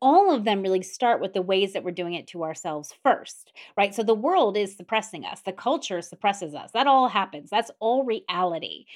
all 0.00 0.34
of 0.34 0.44
them 0.44 0.62
really 0.62 0.82
start 0.82 1.20
with 1.20 1.32
the 1.32 1.42
ways 1.42 1.72
that 1.72 1.84
we're 1.84 1.90
doing 1.90 2.14
it 2.14 2.26
to 2.28 2.44
ourselves 2.44 2.92
first, 3.02 3.52
right? 3.76 3.94
So 3.94 4.02
the 4.02 4.14
world 4.14 4.56
is 4.56 4.76
suppressing 4.76 5.24
us, 5.24 5.40
the 5.40 5.52
culture 5.52 6.02
suppresses 6.02 6.54
us. 6.54 6.70
That 6.72 6.86
all 6.86 7.08
happens. 7.08 7.50
That's 7.50 7.70
all 7.80 8.04
reality. 8.04 8.86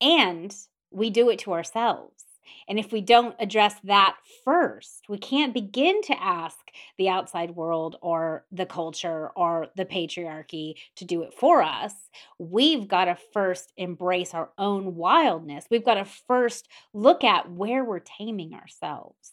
And 0.00 0.54
we 0.90 1.10
do 1.10 1.30
it 1.30 1.38
to 1.40 1.52
ourselves. 1.52 2.24
And 2.68 2.78
if 2.78 2.92
we 2.92 3.00
don't 3.00 3.36
address 3.38 3.74
that 3.84 4.16
first, 4.44 5.04
we 5.08 5.18
can't 5.18 5.54
begin 5.54 6.02
to 6.02 6.22
ask 6.22 6.58
the 6.98 7.08
outside 7.08 7.52
world 7.52 7.96
or 8.00 8.44
the 8.50 8.66
culture 8.66 9.30
or 9.36 9.68
the 9.76 9.84
patriarchy 9.84 10.74
to 10.96 11.04
do 11.04 11.22
it 11.22 11.34
for 11.34 11.62
us. 11.62 11.92
We've 12.38 12.88
got 12.88 13.04
to 13.06 13.16
first 13.32 13.72
embrace 13.76 14.34
our 14.34 14.50
own 14.58 14.96
wildness. 14.96 15.66
We've 15.70 15.84
got 15.84 15.94
to 15.94 16.04
first 16.04 16.68
look 16.92 17.24
at 17.24 17.50
where 17.50 17.84
we're 17.84 18.00
taming 18.00 18.54
ourselves. 18.54 19.32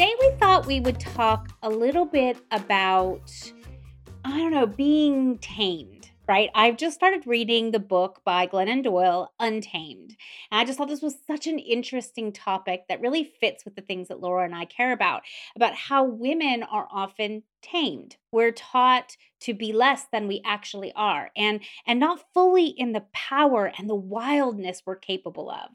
Today 0.00 0.14
we 0.18 0.30
thought 0.38 0.64
we 0.64 0.80
would 0.80 0.98
talk 0.98 1.50
a 1.62 1.68
little 1.68 2.06
bit 2.06 2.38
about, 2.52 3.30
I 4.24 4.38
don't 4.38 4.50
know, 4.50 4.66
being 4.66 5.36
tamed, 5.40 6.10
right? 6.26 6.48
I've 6.54 6.78
just 6.78 6.96
started 6.96 7.26
reading 7.26 7.70
the 7.70 7.80
book 7.80 8.22
by 8.24 8.46
Glennon 8.46 8.82
Doyle, 8.82 9.30
Untamed. 9.38 10.16
And 10.50 10.58
I 10.58 10.64
just 10.64 10.78
thought 10.78 10.88
this 10.88 11.02
was 11.02 11.16
such 11.26 11.46
an 11.46 11.58
interesting 11.58 12.32
topic 12.32 12.84
that 12.88 13.02
really 13.02 13.30
fits 13.40 13.66
with 13.66 13.76
the 13.76 13.82
things 13.82 14.08
that 14.08 14.22
Laura 14.22 14.46
and 14.46 14.54
I 14.54 14.64
care 14.64 14.92
about, 14.92 15.20
about 15.54 15.74
how 15.74 16.04
women 16.04 16.62
are 16.62 16.88
often 16.90 17.42
tamed. 17.60 18.16
We're 18.32 18.52
taught 18.52 19.18
to 19.40 19.52
be 19.52 19.74
less 19.74 20.06
than 20.12 20.28
we 20.28 20.40
actually 20.46 20.92
are 20.94 21.30
and 21.36 21.60
and 21.86 22.00
not 22.00 22.24
fully 22.32 22.66
in 22.66 22.92
the 22.92 23.04
power 23.12 23.72
and 23.76 23.88
the 23.88 23.94
wildness 23.94 24.82
we're 24.86 24.96
capable 24.96 25.50
of. 25.50 25.70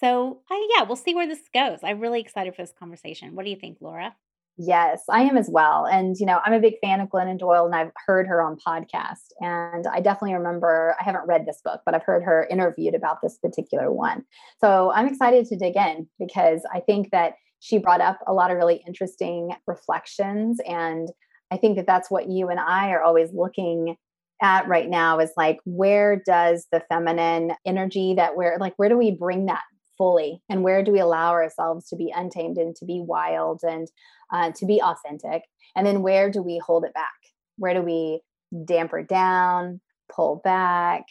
So, 0.00 0.40
yeah, 0.50 0.84
we'll 0.84 0.96
see 0.96 1.14
where 1.14 1.28
this 1.28 1.42
goes. 1.52 1.80
I'm 1.82 2.00
really 2.00 2.20
excited 2.20 2.54
for 2.56 2.62
this 2.62 2.72
conversation. 2.78 3.34
What 3.34 3.44
do 3.44 3.50
you 3.50 3.56
think, 3.56 3.78
Laura? 3.80 4.16
Yes, 4.56 5.02
I 5.08 5.22
am 5.22 5.36
as 5.36 5.48
well. 5.50 5.86
And, 5.86 6.16
you 6.18 6.26
know, 6.26 6.40
I'm 6.44 6.52
a 6.52 6.60
big 6.60 6.74
fan 6.82 7.00
of 7.00 7.08
Glennon 7.08 7.38
Doyle 7.38 7.64
and 7.64 7.74
I've 7.74 7.92
heard 8.06 8.26
her 8.26 8.42
on 8.42 8.56
podcast. 8.56 9.28
And 9.40 9.86
I 9.86 10.00
definitely 10.00 10.34
remember, 10.34 10.96
I 11.00 11.04
haven't 11.04 11.26
read 11.26 11.46
this 11.46 11.60
book, 11.64 11.80
but 11.86 11.94
I've 11.94 12.02
heard 12.02 12.22
her 12.24 12.46
interviewed 12.50 12.94
about 12.94 13.18
this 13.22 13.38
particular 13.38 13.90
one. 13.90 14.24
So 14.58 14.92
I'm 14.92 15.06
excited 15.06 15.46
to 15.46 15.56
dig 15.56 15.76
in 15.76 16.08
because 16.18 16.62
I 16.74 16.80
think 16.80 17.10
that 17.10 17.34
she 17.60 17.78
brought 17.78 18.00
up 18.00 18.18
a 18.26 18.32
lot 18.32 18.50
of 18.50 18.56
really 18.56 18.82
interesting 18.86 19.54
reflections. 19.66 20.60
And 20.66 21.08
I 21.50 21.56
think 21.56 21.76
that 21.76 21.86
that's 21.86 22.10
what 22.10 22.28
you 22.28 22.48
and 22.48 22.60
I 22.60 22.90
are 22.90 23.02
always 23.02 23.30
looking 23.32 23.96
at 24.42 24.68
right 24.68 24.88
now 24.88 25.18
is 25.20 25.32
like, 25.36 25.58
where 25.64 26.22
does 26.24 26.66
the 26.72 26.82
feminine 26.88 27.52
energy 27.66 28.14
that 28.16 28.36
we're 28.36 28.56
like, 28.58 28.74
where 28.76 28.88
do 28.88 28.96
we 28.96 29.10
bring 29.10 29.46
that 29.46 29.62
fully? 30.00 30.40
And 30.48 30.64
where 30.64 30.82
do 30.82 30.92
we 30.92 30.98
allow 30.98 31.32
ourselves 31.32 31.86
to 31.90 31.96
be 31.96 32.10
untamed 32.16 32.56
and 32.56 32.74
to 32.76 32.86
be 32.86 33.02
wild 33.02 33.60
and 33.62 33.86
uh, 34.32 34.50
to 34.52 34.64
be 34.64 34.80
authentic? 34.80 35.42
And 35.76 35.86
then 35.86 36.00
where 36.00 36.30
do 36.30 36.40
we 36.40 36.56
hold 36.56 36.86
it 36.86 36.94
back? 36.94 37.12
Where 37.58 37.74
do 37.74 37.82
we 37.82 38.22
damper 38.64 39.02
down 39.02 39.82
pull 40.10 40.40
back 40.42 41.04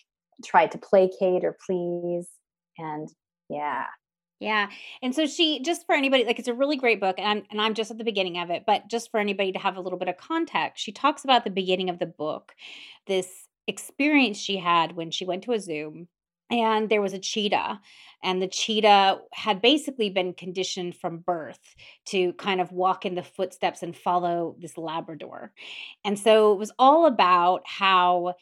try 0.44 0.66
to 0.66 0.78
placate 0.80 1.44
or 1.44 1.56
please? 1.64 2.28
And 2.80 3.08
yeah. 3.48 3.86
Yeah. 4.40 4.70
And 5.04 5.14
so 5.14 5.28
she 5.28 5.62
just 5.62 5.86
for 5.86 5.94
anybody 5.94 6.26
like 6.26 6.40
it's 6.40 6.48
a 6.48 6.54
really 6.56 6.76
great 6.76 7.00
book 7.00 7.20
and 7.20 7.28
I'm 7.28 7.44
and 7.52 7.62
I'm 7.62 7.76
just 7.76 7.92
at 7.92 8.00
the 8.00 8.04
beginning 8.04 8.40
of 8.40 8.50
it, 8.50 8.64
but 8.66 8.90
just 8.90 9.12
for 9.12 9.20
anybody 9.20 9.52
to 9.52 9.60
have 9.60 9.78
a 9.78 9.82
little 9.82 10.00
bit 10.00 10.08
of 10.08 10.18
context, 10.18 10.84
she 10.84 10.92
talks 10.92 11.24
about 11.24 11.44
the 11.44 11.52
beginning 11.52 11.92
of 11.92 12.00
the 12.00 12.08
book, 12.08 12.54
this 13.06 13.30
experience 13.68 14.40
she 14.40 14.58
had 14.58 14.96
when 14.96 15.12
she 15.12 15.26
went 15.26 15.44
to 15.44 15.52
a 15.52 15.60
Zoom 15.60 16.08
and 16.50 16.90
there 16.90 17.02
was 17.02 17.14
a 17.14 17.20
cheetah 17.20 17.80
and 18.24 18.42
the 18.42 18.48
cheetah 18.48 19.20
had 19.34 19.62
basically 19.62 20.10
been 20.10 20.34
conditioned 20.34 20.96
from 20.96 21.20
birth 21.20 21.76
to 22.08 22.34
kind 22.34 22.60
of 22.60 22.72
walk 22.72 23.06
in 23.06 23.16
the 23.16 23.24
footsteps 23.24 23.82
and 23.82 23.96
follow 23.96 24.56
this 24.60 24.78
labrador. 24.78 25.54
And 26.04 26.20
so 26.20 26.52
it 26.52 26.60
was 26.60 26.72
all 26.78 27.06
about 27.06 27.62
how 27.66 28.36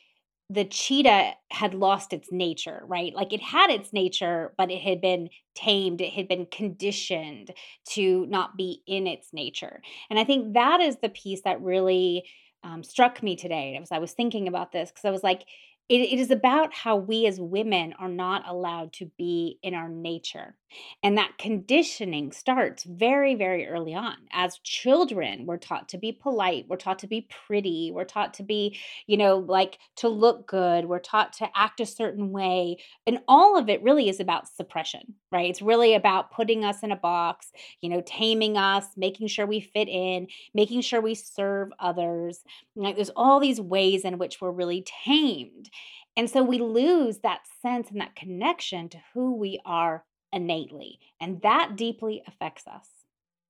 the 0.49 0.63
cheetah 0.63 1.33
had 1.51 1.73
lost 1.73 2.13
its 2.13 2.31
nature 2.31 2.81
right? 2.87 3.13
Like 3.13 3.33
it 3.33 3.41
had 3.41 3.69
its 3.69 3.91
nature 3.91 4.53
but 4.57 4.71
it 4.71 4.81
had 4.81 5.01
been 5.01 5.29
tamed 5.55 5.99
it 6.01 6.13
had 6.13 6.27
been 6.27 6.45
conditioned 6.45 7.51
to 7.89 8.25
not 8.27 8.55
be 8.55 8.81
in 8.87 9.07
its 9.07 9.33
nature. 9.33 9.81
And 10.09 10.17
i 10.17 10.23
think 10.23 10.53
that 10.53 10.79
is 10.79 10.97
the 11.01 11.09
piece 11.09 11.41
that 11.41 11.61
really 11.61 12.23
um, 12.63 12.83
struck 12.83 13.21
me 13.21 13.35
today 13.35 13.77
as 13.81 13.91
i 13.91 13.99
was 13.99 14.13
thinking 14.13 14.47
about 14.47 14.71
this 14.71 14.89
because 14.89 15.05
i 15.05 15.11
was 15.11 15.23
like 15.23 15.43
it, 15.89 16.01
it 16.01 16.19
is 16.19 16.31
about 16.31 16.73
how 16.73 16.95
we 16.97 17.25
as 17.27 17.39
women 17.39 17.93
are 17.99 18.09
not 18.09 18.47
allowed 18.47 18.93
to 18.93 19.05
be 19.17 19.59
in 19.63 19.73
our 19.73 19.89
nature. 19.89 20.55
And 21.03 21.17
that 21.17 21.37
conditioning 21.37 22.31
starts 22.31 22.83
very, 22.83 23.35
very 23.35 23.67
early 23.67 23.93
on. 23.93 24.15
As 24.31 24.59
children, 24.59 25.45
we're 25.45 25.57
taught 25.57 25.89
to 25.89 25.97
be 25.97 26.11
polite, 26.11 26.65
we're 26.67 26.77
taught 26.77 26.99
to 26.99 27.07
be 27.07 27.27
pretty, 27.47 27.91
we're 27.93 28.03
taught 28.03 28.33
to 28.35 28.43
be, 28.43 28.77
you 29.05 29.17
know, 29.17 29.37
like 29.37 29.79
to 29.97 30.09
look 30.09 30.47
good, 30.47 30.85
we're 30.85 30.99
taught 30.99 31.33
to 31.33 31.49
act 31.55 31.79
a 31.79 31.85
certain 31.85 32.31
way. 32.31 32.77
And 33.05 33.19
all 33.27 33.57
of 33.57 33.69
it 33.69 33.83
really 33.83 34.09
is 34.09 34.19
about 34.19 34.47
suppression, 34.47 35.15
right? 35.31 35.49
It's 35.49 35.61
really 35.61 35.93
about 35.93 36.31
putting 36.31 36.65
us 36.65 36.83
in 36.83 36.91
a 36.91 36.97
box, 36.97 37.51
you 37.81 37.89
know, 37.89 38.01
taming 38.05 38.57
us, 38.57 38.85
making 38.97 39.27
sure 39.27 39.45
we 39.45 39.61
fit 39.61 39.87
in, 39.87 40.27
making 40.53 40.81
sure 40.81 41.01
we 41.01 41.15
serve 41.15 41.69
others. 41.79 42.43
Like 42.75 42.95
there's 42.95 43.11
all 43.15 43.39
these 43.39 43.61
ways 43.61 44.03
in 44.03 44.17
which 44.17 44.41
we're 44.41 44.51
really 44.51 44.83
tamed. 45.05 45.69
And 46.17 46.27
so 46.27 46.43
we 46.43 46.57
lose 46.57 47.19
that 47.19 47.41
sense 47.61 47.91
and 47.91 48.01
that 48.01 48.15
connection 48.15 48.89
to 48.89 48.97
who 49.13 49.35
we 49.35 49.59
are 49.63 50.03
innately. 50.33 50.99
And 51.19 51.41
that 51.41 51.75
deeply 51.75 52.23
affects 52.27 52.67
us. 52.67 52.87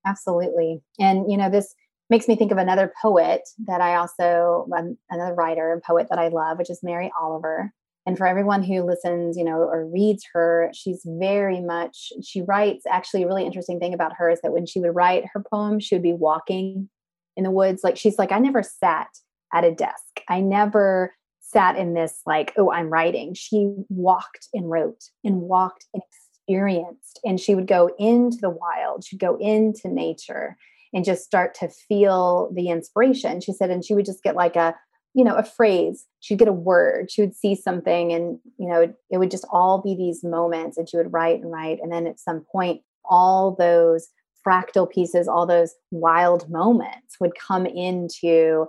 Absolutely. 0.05 0.81
And, 0.99 1.29
you 1.29 1.38
know, 1.38 1.49
this 1.49 1.73
makes 2.09 2.27
me 2.27 2.35
think 2.35 2.51
of 2.51 2.57
another 2.57 2.93
poet 3.01 3.41
that 3.65 3.81
I 3.81 3.95
also, 3.95 4.67
another 5.09 5.33
writer 5.33 5.73
and 5.73 5.81
poet 5.81 6.07
that 6.09 6.19
I 6.19 6.29
love, 6.29 6.57
which 6.57 6.69
is 6.69 6.79
Mary 6.81 7.11
Oliver. 7.19 7.73
And 8.05 8.17
for 8.17 8.25
everyone 8.25 8.63
who 8.63 8.83
listens, 8.83 9.35
you 9.38 9.43
know, 9.43 9.57
or 9.57 9.85
reads 9.85 10.23
her, 10.33 10.71
she's 10.73 11.01
very 11.05 11.59
much, 11.59 12.13
she 12.23 12.41
writes 12.41 12.85
actually 12.89 13.23
a 13.23 13.27
really 13.27 13.45
interesting 13.45 13.79
thing 13.79 13.94
about 13.94 14.13
her 14.17 14.29
is 14.29 14.39
that 14.41 14.53
when 14.53 14.65
she 14.65 14.79
would 14.79 14.95
write 14.95 15.25
her 15.33 15.44
poem, 15.51 15.81
she 15.81 15.95
would 15.95 16.03
be 16.03 16.13
walking 16.13 16.89
in 17.35 17.44
the 17.44 17.51
woods. 17.51 17.83
Like 17.83 17.97
she's 17.97 18.17
like, 18.17 18.31
I 18.31 18.39
never 18.39 18.63
sat 18.63 19.09
at 19.53 19.65
a 19.65 19.73
desk. 19.73 20.21
I 20.29 20.39
never 20.39 21.13
sat 21.47 21.77
in 21.77 21.94
this 21.94 22.21
like 22.25 22.53
oh 22.57 22.71
i'm 22.71 22.89
writing 22.89 23.33
she 23.33 23.73
walked 23.89 24.47
and 24.53 24.69
wrote 24.69 25.05
and 25.23 25.41
walked 25.41 25.85
and 25.94 26.03
experienced 26.47 27.19
and 27.25 27.39
she 27.39 27.55
would 27.55 27.67
go 27.67 27.89
into 27.99 28.37
the 28.37 28.49
wild 28.49 29.03
she'd 29.03 29.19
go 29.19 29.37
into 29.37 29.87
nature 29.87 30.57
and 30.93 31.03
just 31.03 31.25
start 31.25 31.53
to 31.53 31.67
feel 31.67 32.49
the 32.55 32.69
inspiration 32.69 33.41
she 33.41 33.51
said 33.51 33.69
and 33.69 33.83
she 33.83 33.93
would 33.93 34.05
just 34.05 34.23
get 34.23 34.35
like 34.35 34.55
a 34.55 34.73
you 35.13 35.23
know 35.23 35.35
a 35.35 35.43
phrase 35.43 36.05
she'd 36.19 36.39
get 36.39 36.47
a 36.47 36.53
word 36.53 37.11
she 37.11 37.21
would 37.21 37.35
see 37.35 37.55
something 37.55 38.13
and 38.13 38.39
you 38.57 38.67
know 38.67 38.81
it, 38.81 38.95
it 39.09 39.17
would 39.17 39.31
just 39.31 39.45
all 39.51 39.81
be 39.81 39.95
these 39.95 40.23
moments 40.23 40.77
and 40.77 40.88
she 40.88 40.97
would 40.97 41.11
write 41.11 41.41
and 41.41 41.51
write 41.51 41.79
and 41.81 41.91
then 41.91 42.07
at 42.07 42.19
some 42.19 42.45
point 42.51 42.81
all 43.03 43.55
those 43.57 44.07
fractal 44.45 44.89
pieces 44.89 45.27
all 45.27 45.45
those 45.45 45.73
wild 45.91 46.50
moments 46.50 47.17
would 47.19 47.33
come 47.35 47.65
into 47.65 48.65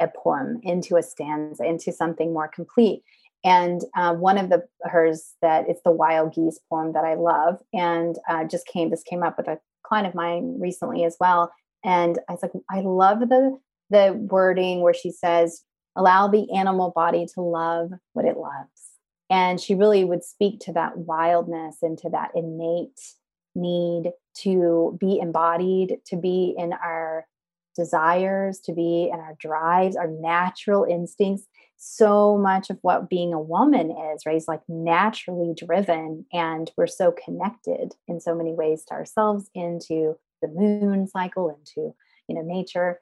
a 0.00 0.08
poem 0.08 0.58
into 0.62 0.96
a 0.96 1.02
stanza 1.02 1.64
into 1.64 1.92
something 1.92 2.32
more 2.32 2.48
complete 2.48 3.02
and 3.44 3.82
uh, 3.96 4.14
one 4.14 4.38
of 4.38 4.50
the 4.50 4.64
hers 4.82 5.34
that 5.40 5.68
it's 5.68 5.82
the 5.84 5.90
wild 5.90 6.34
geese 6.34 6.60
poem 6.68 6.92
that 6.92 7.04
i 7.04 7.14
love. 7.14 7.58
And 7.72 8.16
uh, 8.28 8.44
just 8.44 8.66
came 8.66 8.90
this 8.90 9.02
came 9.02 9.22
up 9.22 9.36
with 9.36 9.48
a 9.48 9.58
client 9.82 10.06
of 10.06 10.14
mine 10.14 10.58
recently 10.60 11.04
as 11.04 11.16
well. 11.20 11.52
And 11.84 12.18
i 12.28 12.32
was 12.32 12.42
like 12.42 12.52
i 12.70 12.80
love 12.80 13.20
the 13.20 13.58
the 13.90 14.12
wording 14.12 14.82
where 14.82 14.94
she 14.94 15.10
says 15.10 15.64
allow 15.96 16.28
the 16.28 16.50
animal 16.52 16.92
body 16.94 17.26
to 17.34 17.40
love 17.40 17.90
what 18.12 18.24
it 18.24 18.36
loves 18.36 18.90
and 19.28 19.60
she 19.60 19.74
really 19.74 20.04
would 20.04 20.22
speak 20.24 20.60
to 20.60 20.72
that 20.72 20.96
wildness 20.96 21.78
and 21.82 21.98
to 21.98 22.10
that 22.10 22.30
innate 22.34 23.00
need 23.54 24.12
to 24.34 24.96
be 25.00 25.18
embodied 25.18 25.98
to 26.06 26.16
be 26.16 26.54
in 26.56 26.72
our 26.72 27.26
desires 27.76 28.58
to 28.60 28.72
be 28.72 29.08
and 29.12 29.20
our 29.20 29.36
drives, 29.38 29.96
our 29.96 30.08
natural 30.08 30.84
instincts. 30.84 31.46
So 31.82 32.36
much 32.36 32.68
of 32.68 32.78
what 32.82 33.08
being 33.08 33.32
a 33.32 33.40
woman 33.40 33.90
is, 33.90 34.26
right? 34.26 34.36
Is 34.36 34.46
like 34.46 34.60
naturally 34.68 35.54
driven, 35.56 36.26
and 36.30 36.70
we're 36.76 36.86
so 36.86 37.10
connected 37.12 37.94
in 38.06 38.20
so 38.20 38.34
many 38.34 38.52
ways 38.52 38.84
to 38.88 38.92
ourselves, 38.92 39.48
into 39.54 40.18
the 40.42 40.48
moon 40.48 41.06
cycle, 41.08 41.48
into 41.48 41.94
you 42.28 42.34
know 42.34 42.42
nature. 42.42 43.00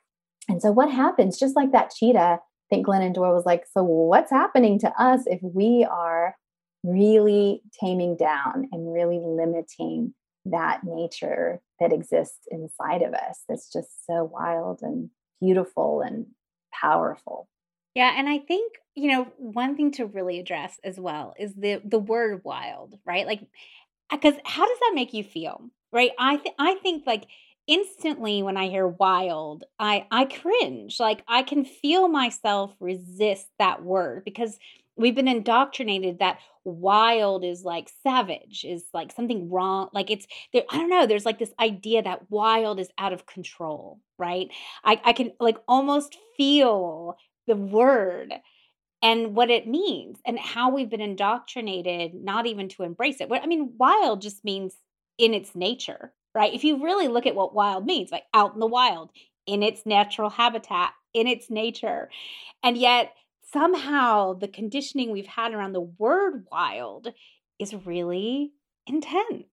And 0.48 0.62
so, 0.62 0.70
what 0.70 0.92
happens? 0.92 1.40
Just 1.40 1.56
like 1.56 1.72
that 1.72 1.90
cheetah, 1.90 2.38
I 2.38 2.38
think 2.70 2.86
Glennon 2.86 3.14
Doyle 3.14 3.34
was 3.34 3.44
like, 3.44 3.66
"So, 3.66 3.82
what's 3.82 4.30
happening 4.30 4.78
to 4.80 4.92
us 5.02 5.22
if 5.26 5.40
we 5.42 5.84
are 5.90 6.36
really 6.84 7.62
taming 7.80 8.16
down 8.16 8.68
and 8.70 8.92
really 8.92 9.18
limiting 9.18 10.14
that 10.44 10.84
nature 10.84 11.60
that 11.80 11.92
exists 11.92 12.46
inside 12.50 13.02
of 13.02 13.12
us 13.12 13.42
that's 13.48 13.72
just 13.72 14.06
so 14.06 14.24
wild 14.24 14.80
and 14.82 15.10
beautiful 15.40 16.00
and 16.00 16.26
powerful. 16.72 17.48
Yeah, 17.98 18.14
and 18.16 18.28
I 18.28 18.38
think, 18.38 18.74
you 18.94 19.10
know, 19.10 19.24
one 19.38 19.76
thing 19.76 19.90
to 19.94 20.06
really 20.06 20.38
address 20.38 20.78
as 20.84 21.00
well 21.00 21.34
is 21.36 21.52
the 21.54 21.82
the 21.84 21.98
word 21.98 22.42
wild, 22.44 22.94
right? 23.04 23.26
Like 23.26 23.40
uh, 24.10 24.18
because 24.18 24.34
how 24.44 24.68
does 24.68 24.78
that 24.78 24.92
make 24.94 25.14
you 25.14 25.24
feel? 25.24 25.62
Right? 25.92 26.12
I 26.16 26.36
th- 26.36 26.54
I 26.60 26.76
think 26.76 27.08
like 27.08 27.26
instantly 27.66 28.44
when 28.44 28.56
I 28.56 28.68
hear 28.68 28.86
wild, 28.86 29.64
I 29.80 30.06
I 30.12 30.26
cringe. 30.26 31.00
Like 31.00 31.24
I 31.26 31.42
can 31.42 31.64
feel 31.64 32.06
myself 32.06 32.72
resist 32.78 33.48
that 33.58 33.82
word 33.82 34.22
because 34.24 34.60
we've 34.96 35.16
been 35.16 35.26
indoctrinated 35.26 36.20
that 36.20 36.38
wild 36.64 37.44
is 37.44 37.64
like 37.64 37.90
savage 38.04 38.64
is 38.64 38.84
like 38.94 39.10
something 39.12 39.48
wrong 39.50 39.88
like 39.94 40.10
it's 40.10 40.26
there 40.52 40.64
i 40.70 40.76
don't 40.76 40.90
know 40.90 41.06
there's 41.06 41.24
like 41.24 41.38
this 41.38 41.54
idea 41.58 42.02
that 42.02 42.30
wild 42.30 42.78
is 42.78 42.90
out 42.98 43.12
of 43.14 43.24
control 43.24 44.00
right 44.18 44.48
i, 44.84 45.00
I 45.04 45.12
can 45.14 45.32
like 45.40 45.56
almost 45.66 46.18
feel 46.36 47.16
the 47.48 47.56
word 47.56 48.32
and 49.02 49.34
what 49.34 49.50
it 49.50 49.66
means 49.66 50.18
and 50.24 50.38
how 50.38 50.70
we've 50.70 50.90
been 50.90 51.00
indoctrinated 51.00 52.14
not 52.14 52.46
even 52.46 52.68
to 52.68 52.84
embrace 52.84 53.20
it. 53.20 53.28
I 53.32 53.46
mean 53.46 53.74
wild 53.78 54.22
just 54.22 54.44
means 54.44 54.74
in 55.18 55.34
its 55.34 55.54
nature 55.54 56.12
right? 56.34 56.54
If 56.54 56.62
you 56.62 56.82
really 56.82 57.08
look 57.08 57.26
at 57.26 57.34
what 57.34 57.54
wild 57.54 57.84
means 57.84 58.12
like 58.12 58.24
out 58.32 58.54
in 58.54 58.60
the 58.60 58.66
wild 58.66 59.10
in 59.46 59.62
its 59.62 59.84
natural 59.84 60.30
habitat 60.30 60.92
in 61.14 61.26
its 61.26 61.50
nature. 61.50 62.10
And 62.62 62.76
yet 62.76 63.12
somehow 63.52 64.34
the 64.34 64.48
conditioning 64.48 65.10
we've 65.10 65.26
had 65.26 65.52
around 65.52 65.72
the 65.72 65.80
word 65.80 66.46
wild 66.52 67.08
is 67.58 67.74
really 67.74 68.52
intense. 68.86 69.46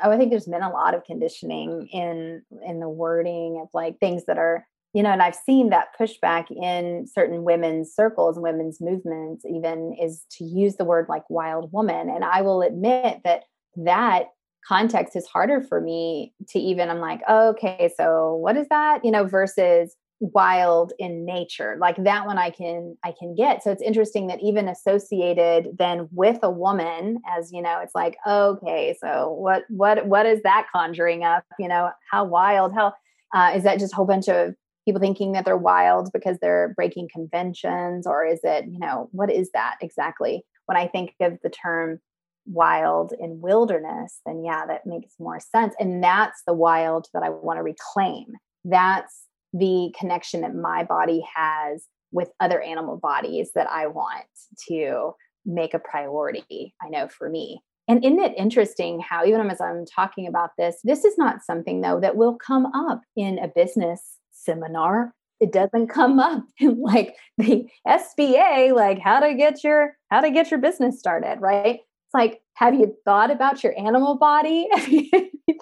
Oh, 0.00 0.12
I 0.12 0.16
think 0.16 0.30
there's 0.30 0.46
been 0.46 0.62
a 0.62 0.70
lot 0.70 0.94
of 0.94 1.04
conditioning 1.04 1.88
in 1.88 2.42
in 2.64 2.78
the 2.78 2.88
wording 2.88 3.60
of 3.60 3.68
like 3.74 3.98
things 3.98 4.26
that 4.26 4.38
are, 4.38 4.64
you 4.98 5.04
know, 5.04 5.12
and 5.12 5.22
I've 5.22 5.36
seen 5.36 5.70
that 5.70 5.96
pushback 5.96 6.46
in 6.50 7.06
certain 7.06 7.44
women's 7.44 7.94
circles 7.94 8.36
women's 8.36 8.80
movements 8.80 9.44
even 9.46 9.94
is 10.02 10.24
to 10.38 10.44
use 10.44 10.74
the 10.74 10.84
word 10.84 11.06
like 11.08 11.22
wild 11.30 11.72
woman. 11.72 12.10
And 12.10 12.24
I 12.24 12.42
will 12.42 12.62
admit 12.62 13.20
that 13.22 13.44
that 13.76 14.24
context 14.66 15.14
is 15.14 15.24
harder 15.24 15.60
for 15.60 15.80
me 15.80 16.34
to 16.48 16.58
even 16.58 16.90
I'm 16.90 16.98
like, 16.98 17.20
oh, 17.28 17.50
okay, 17.50 17.92
so 17.96 18.34
what 18.34 18.56
is 18.56 18.66
that? 18.70 19.04
You 19.04 19.12
know, 19.12 19.24
versus 19.24 19.94
wild 20.18 20.92
in 20.98 21.24
nature 21.24 21.76
like 21.80 21.94
that 22.02 22.26
one 22.26 22.38
i 22.38 22.50
can 22.50 22.96
i 23.04 23.14
can 23.16 23.36
get 23.36 23.62
so 23.62 23.70
it's 23.70 23.80
interesting 23.80 24.26
that 24.26 24.42
even 24.42 24.66
associated 24.66 25.68
then 25.78 26.08
with 26.10 26.40
a 26.42 26.50
woman 26.50 27.20
as 27.24 27.52
you 27.52 27.62
know 27.62 27.78
it's 27.80 27.94
like 27.94 28.16
okay 28.26 28.96
so 29.00 29.30
what 29.38 29.62
what 29.68 30.06
what 30.08 30.26
is 30.26 30.42
that 30.42 30.66
conjuring 30.72 31.22
up 31.22 31.44
you 31.60 31.68
know 31.68 31.88
how 32.10 32.24
wild 32.24 32.74
how 32.74 32.92
uh, 33.32 33.52
is 33.54 33.62
that 33.62 33.78
just 33.78 33.92
a 33.92 33.96
whole 33.96 34.04
bunch 34.04 34.28
of 34.28 34.56
people 34.88 35.00
thinking 35.00 35.32
that 35.32 35.44
they're 35.44 35.56
wild 35.56 36.10
because 36.12 36.38
they're 36.40 36.72
breaking 36.76 37.08
conventions 37.12 38.06
or 38.06 38.24
is 38.24 38.40
it 38.42 38.64
you 38.70 38.78
know 38.78 39.08
what 39.12 39.30
is 39.30 39.50
that 39.52 39.76
exactly 39.80 40.42
when 40.66 40.76
i 40.76 40.86
think 40.86 41.12
of 41.20 41.38
the 41.42 41.50
term 41.50 41.98
wild 42.46 43.12
in 43.20 43.40
wilderness 43.40 44.20
then 44.24 44.42
yeah 44.42 44.64
that 44.66 44.86
makes 44.86 45.12
more 45.18 45.38
sense 45.38 45.74
and 45.78 46.02
that's 46.02 46.42
the 46.46 46.54
wild 46.54 47.06
that 47.12 47.22
i 47.22 47.28
want 47.28 47.58
to 47.58 47.62
reclaim 47.62 48.26
that's 48.64 49.24
the 49.52 49.92
connection 49.98 50.42
that 50.42 50.54
my 50.54 50.84
body 50.84 51.22
has 51.34 51.86
with 52.12 52.30
other 52.40 52.60
animal 52.60 52.96
bodies 52.96 53.50
that 53.54 53.68
I 53.70 53.86
want 53.86 54.26
to 54.68 55.12
make 55.44 55.74
a 55.74 55.78
priority. 55.78 56.74
I 56.82 56.88
know 56.88 57.08
for 57.08 57.28
me. 57.28 57.60
And 57.86 58.04
isn't 58.04 58.20
it 58.20 58.36
interesting 58.36 59.00
how, 59.00 59.24
even 59.24 59.50
as 59.50 59.60
I'm 59.60 59.86
talking 59.86 60.26
about 60.26 60.50
this, 60.58 60.78
this 60.84 61.04
is 61.04 61.16
not 61.16 61.42
something 61.42 61.80
though 61.80 62.00
that 62.00 62.16
will 62.16 62.36
come 62.36 62.66
up 62.66 63.00
in 63.16 63.38
a 63.38 63.48
business 63.48 64.02
seminar. 64.32 65.12
It 65.40 65.52
doesn't 65.52 65.88
mm-hmm. 65.88 65.92
come 65.92 66.18
up 66.18 66.44
in 66.58 66.80
like 66.80 67.16
the 67.36 67.68
SBA, 67.86 68.74
like 68.74 68.98
how 68.98 69.20
to 69.20 69.34
get 69.34 69.62
your 69.64 69.96
how 70.10 70.20
to 70.20 70.30
get 70.30 70.50
your 70.50 70.60
business 70.60 70.98
started, 70.98 71.38
right? 71.40 71.76
It's 71.76 72.14
like, 72.14 72.40
have 72.54 72.74
you 72.74 72.96
thought 73.04 73.30
about 73.30 73.62
your 73.62 73.78
animal 73.78 74.16
body? 74.16 74.68
have 74.74 74.88
you 74.88 75.10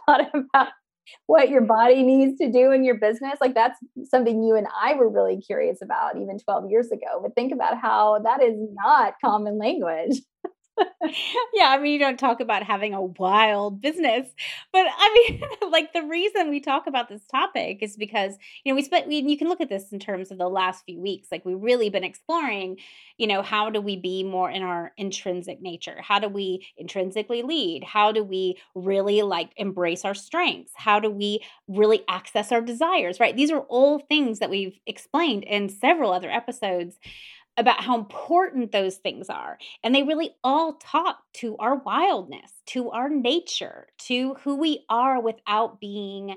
thought 0.06 0.30
about 0.34 0.68
what 1.26 1.48
your 1.48 1.60
mm-hmm. 1.60 1.68
body 1.68 2.02
needs 2.02 2.38
to 2.38 2.50
do 2.50 2.72
in 2.72 2.84
your 2.84 2.96
business 2.96 3.38
like 3.40 3.54
that's 3.54 3.78
something 4.04 4.42
you 4.42 4.56
and 4.56 4.66
i 4.80 4.94
were 4.94 5.08
really 5.08 5.40
curious 5.40 5.78
about 5.82 6.16
even 6.16 6.38
12 6.38 6.70
years 6.70 6.90
ago 6.90 7.20
but 7.22 7.34
think 7.34 7.52
about 7.52 7.78
how 7.78 8.18
that 8.24 8.42
is 8.42 8.56
not 8.72 9.14
common 9.24 9.58
language 9.58 10.20
yeah, 11.54 11.68
I 11.68 11.78
mean, 11.78 11.92
you 11.92 11.98
don't 11.98 12.18
talk 12.18 12.40
about 12.40 12.62
having 12.62 12.94
a 12.94 13.02
wild 13.02 13.80
business, 13.80 14.26
but 14.72 14.86
I 14.86 15.28
mean, 15.62 15.70
like 15.70 15.92
the 15.92 16.02
reason 16.02 16.50
we 16.50 16.60
talk 16.60 16.86
about 16.86 17.08
this 17.08 17.22
topic 17.26 17.78
is 17.80 17.96
because 17.96 18.34
you 18.64 18.72
know 18.72 18.76
we 18.76 18.82
spent. 18.82 19.06
We, 19.06 19.16
you 19.22 19.38
can 19.38 19.48
look 19.48 19.60
at 19.60 19.68
this 19.68 19.92
in 19.92 19.98
terms 19.98 20.30
of 20.30 20.38
the 20.38 20.48
last 20.48 20.84
few 20.84 21.00
weeks. 21.00 21.28
Like 21.30 21.44
we've 21.44 21.60
really 21.60 21.90
been 21.90 22.04
exploring, 22.04 22.78
you 23.16 23.26
know, 23.26 23.42
how 23.42 23.70
do 23.70 23.80
we 23.80 23.96
be 23.96 24.22
more 24.22 24.50
in 24.50 24.62
our 24.62 24.92
intrinsic 24.96 25.62
nature? 25.62 25.96
How 26.00 26.18
do 26.18 26.28
we 26.28 26.66
intrinsically 26.76 27.42
lead? 27.42 27.84
How 27.84 28.12
do 28.12 28.22
we 28.22 28.58
really 28.74 29.22
like 29.22 29.50
embrace 29.56 30.04
our 30.04 30.14
strengths? 30.14 30.72
How 30.74 31.00
do 31.00 31.10
we 31.10 31.40
really 31.68 32.02
access 32.08 32.52
our 32.52 32.60
desires? 32.60 33.20
Right? 33.20 33.36
These 33.36 33.50
are 33.50 33.60
all 33.60 34.00
things 34.00 34.40
that 34.40 34.50
we've 34.50 34.78
explained 34.86 35.44
in 35.44 35.68
several 35.68 36.12
other 36.12 36.30
episodes 36.30 36.98
about 37.58 37.82
how 37.82 37.96
important 37.98 38.72
those 38.72 38.96
things 38.96 39.28
are. 39.30 39.58
And 39.82 39.94
they 39.94 40.02
really 40.02 40.34
all 40.44 40.74
talk 40.74 41.18
to 41.34 41.56
our 41.58 41.76
wildness, 41.76 42.52
to 42.66 42.90
our 42.90 43.08
nature, 43.08 43.88
to 44.06 44.34
who 44.34 44.56
we 44.56 44.84
are 44.88 45.20
without 45.20 45.80
being 45.80 46.36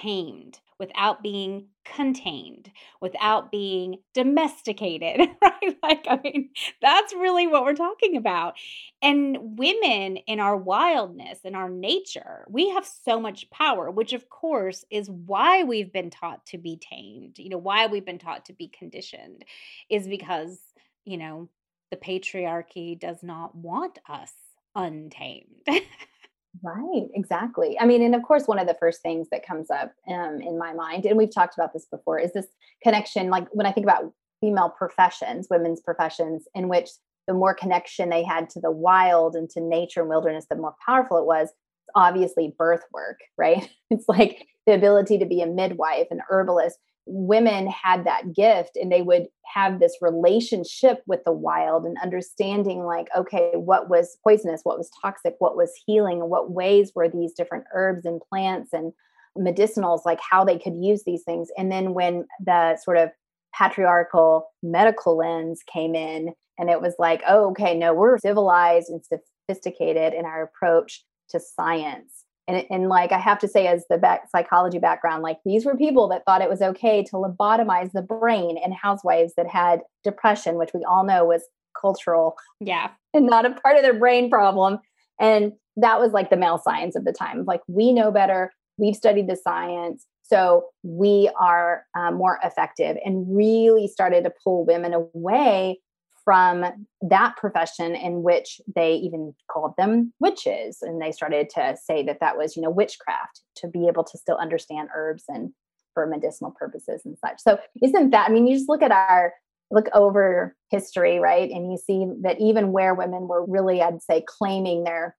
tamed, 0.00 0.60
without 0.78 1.22
being 1.22 1.68
contained, 1.84 2.70
without 3.00 3.52
being 3.52 3.98
domesticated, 4.12 5.20
right? 5.42 5.76
Like, 5.82 6.06
I 6.08 6.18
mean, 6.22 6.50
that's 6.82 7.12
really 7.14 7.46
what 7.46 7.64
we're 7.64 7.74
talking 7.74 8.16
about. 8.16 8.54
And 9.02 9.58
women 9.58 10.16
in 10.16 10.40
our 10.40 10.56
wildness, 10.56 11.40
in 11.44 11.54
our 11.54 11.68
nature, 11.68 12.44
we 12.48 12.70
have 12.70 12.86
so 12.86 13.20
much 13.20 13.50
power, 13.50 13.90
which 13.90 14.12
of 14.12 14.28
course 14.28 14.84
is 14.90 15.10
why 15.10 15.62
we've 15.62 15.92
been 15.92 16.10
taught 16.10 16.44
to 16.46 16.58
be 16.58 16.76
tamed, 16.76 17.38
you 17.38 17.50
know, 17.50 17.58
why 17.58 17.86
we've 17.86 18.06
been 18.06 18.18
taught 18.18 18.46
to 18.46 18.52
be 18.52 18.68
conditioned, 18.68 19.44
is 19.88 20.08
because, 20.08 20.58
you 21.04 21.16
know, 21.16 21.48
the 21.90 21.96
patriarchy 21.96 22.98
does 22.98 23.22
not 23.22 23.54
want 23.54 23.98
us 24.08 24.32
untamed. 24.74 25.68
Right, 26.62 27.08
exactly. 27.14 27.78
I 27.80 27.86
mean, 27.86 28.02
and 28.02 28.14
of 28.14 28.22
course, 28.22 28.46
one 28.46 28.58
of 28.58 28.66
the 28.66 28.76
first 28.78 29.02
things 29.02 29.28
that 29.30 29.46
comes 29.46 29.70
up 29.70 29.92
um, 30.08 30.40
in 30.40 30.58
my 30.58 30.72
mind, 30.72 31.04
and 31.04 31.16
we've 31.16 31.34
talked 31.34 31.56
about 31.58 31.72
this 31.72 31.86
before, 31.90 32.18
is 32.18 32.32
this 32.32 32.46
connection. 32.82 33.28
Like 33.28 33.48
when 33.52 33.66
I 33.66 33.72
think 33.72 33.84
about 33.84 34.12
female 34.40 34.70
professions, 34.70 35.48
women's 35.50 35.80
professions, 35.80 36.44
in 36.54 36.68
which 36.68 36.90
the 37.26 37.34
more 37.34 37.54
connection 37.54 38.10
they 38.10 38.22
had 38.22 38.50
to 38.50 38.60
the 38.60 38.70
wild 38.70 39.34
and 39.34 39.48
to 39.50 39.60
nature 39.60 40.00
and 40.00 40.08
wilderness, 40.08 40.46
the 40.48 40.56
more 40.56 40.74
powerful 40.86 41.18
it 41.18 41.26
was. 41.26 41.48
It's 41.48 41.90
obviously 41.94 42.54
birth 42.56 42.84
work, 42.92 43.20
right? 43.36 43.68
It's 43.90 44.08
like 44.08 44.48
the 44.66 44.74
ability 44.74 45.18
to 45.18 45.26
be 45.26 45.40
a 45.40 45.46
midwife, 45.46 46.08
an 46.10 46.20
herbalist, 46.28 46.78
women 47.06 47.66
had 47.66 48.04
that 48.04 48.34
gift 48.34 48.76
and 48.76 48.90
they 48.90 49.02
would 49.02 49.26
have 49.52 49.78
this 49.78 49.96
relationship 50.00 51.02
with 51.06 51.20
the 51.24 51.32
wild 51.32 51.84
and 51.84 51.96
understanding 52.02 52.84
like 52.84 53.08
okay 53.14 53.50
what 53.54 53.90
was 53.90 54.16
poisonous 54.24 54.62
what 54.64 54.78
was 54.78 54.90
toxic 55.02 55.34
what 55.38 55.54
was 55.54 55.70
healing 55.86 56.30
what 56.30 56.50
ways 56.50 56.92
were 56.94 57.08
these 57.08 57.34
different 57.34 57.64
herbs 57.74 58.06
and 58.06 58.22
plants 58.30 58.72
and 58.72 58.92
medicinals 59.36 60.00
like 60.04 60.20
how 60.20 60.44
they 60.44 60.58
could 60.58 60.76
use 60.76 61.02
these 61.04 61.22
things. 61.22 61.48
And 61.56 61.70
then 61.70 61.94
when 61.94 62.26
the 62.44 62.76
sort 62.82 62.96
of 62.96 63.10
patriarchal 63.56 64.48
medical 64.62 65.16
lens 65.16 65.62
came 65.72 65.94
in 65.94 66.32
and 66.58 66.70
it 66.70 66.80
was 66.80 66.94
like 66.98 67.22
oh 67.28 67.50
okay 67.50 67.72
no 67.76 67.94
we're 67.94 68.18
civilized 68.18 68.88
and 68.88 69.00
sophisticated 69.04 70.12
in 70.12 70.24
our 70.24 70.42
approach 70.42 71.04
to 71.28 71.38
science 71.38 72.23
and, 72.46 72.64
and 72.70 72.88
like 72.88 73.12
i 73.12 73.18
have 73.18 73.38
to 73.38 73.48
say 73.48 73.66
as 73.66 73.84
the 73.88 73.98
back 73.98 74.28
psychology 74.30 74.78
background 74.78 75.22
like 75.22 75.38
these 75.44 75.64
were 75.64 75.76
people 75.76 76.08
that 76.08 76.22
thought 76.26 76.42
it 76.42 76.50
was 76.50 76.62
okay 76.62 77.02
to 77.02 77.12
lobotomize 77.12 77.90
the 77.92 78.02
brain 78.02 78.58
and 78.62 78.74
housewives 78.74 79.32
that 79.36 79.46
had 79.46 79.80
depression 80.02 80.56
which 80.56 80.70
we 80.74 80.84
all 80.84 81.04
know 81.04 81.24
was 81.24 81.42
cultural 81.80 82.36
yeah. 82.60 82.90
and 83.12 83.26
not 83.26 83.44
a 83.44 83.50
part 83.50 83.76
of 83.76 83.82
their 83.82 83.98
brain 83.98 84.30
problem. 84.30 84.78
And 85.20 85.52
that 85.76 86.00
was 86.00 86.12
like 86.12 86.30
the 86.30 86.36
male 86.36 86.58
science 86.58 86.96
of 86.96 87.04
the 87.04 87.12
time 87.12 87.44
like 87.46 87.60
we 87.66 87.92
know 87.92 88.12
better 88.12 88.52
we've 88.78 88.94
studied 88.94 89.28
the 89.28 89.36
science 89.36 90.06
So 90.22 90.66
we 90.84 91.30
are 91.40 91.84
uh, 91.96 92.12
more 92.12 92.38
effective 92.44 92.96
and 93.04 93.26
really 93.36 93.88
started 93.88 94.22
to 94.24 94.32
pull 94.42 94.64
women 94.64 94.94
away 94.94 95.80
from 96.24 96.64
that 97.02 97.36
profession 97.36 97.94
in 97.94 98.22
which 98.22 98.60
they 98.74 98.94
even 98.94 99.34
called 99.50 99.74
them 99.76 100.12
witches 100.20 100.78
and 100.80 101.00
they 101.00 101.12
started 101.12 101.50
to 101.50 101.76
say 101.82 102.02
that 102.02 102.20
that 102.20 102.36
was 102.36 102.56
you 102.56 102.62
know 102.62 102.70
witchcraft 102.70 103.42
to 103.56 103.68
be 103.68 103.86
able 103.86 104.04
to 104.04 104.16
still 104.18 104.36
understand 104.36 104.88
herbs 104.94 105.24
and 105.28 105.52
for 105.92 106.06
medicinal 106.06 106.50
purposes 106.50 107.02
and 107.04 107.16
such. 107.18 107.40
So 107.40 107.58
isn't 107.82 108.10
that 108.10 108.28
i 108.28 108.32
mean 108.32 108.46
you 108.46 108.56
just 108.56 108.68
look 108.68 108.82
at 108.82 108.92
our 108.92 109.34
look 109.70 109.88
over 109.94 110.54
history 110.70 111.18
right? 111.18 111.50
And 111.50 111.70
you 111.70 111.78
see 111.78 112.06
that 112.22 112.40
even 112.40 112.72
where 112.72 112.94
women 112.94 113.28
were 113.28 113.44
really 113.44 113.82
i'd 113.82 114.02
say 114.02 114.24
claiming 114.26 114.84
their 114.84 115.16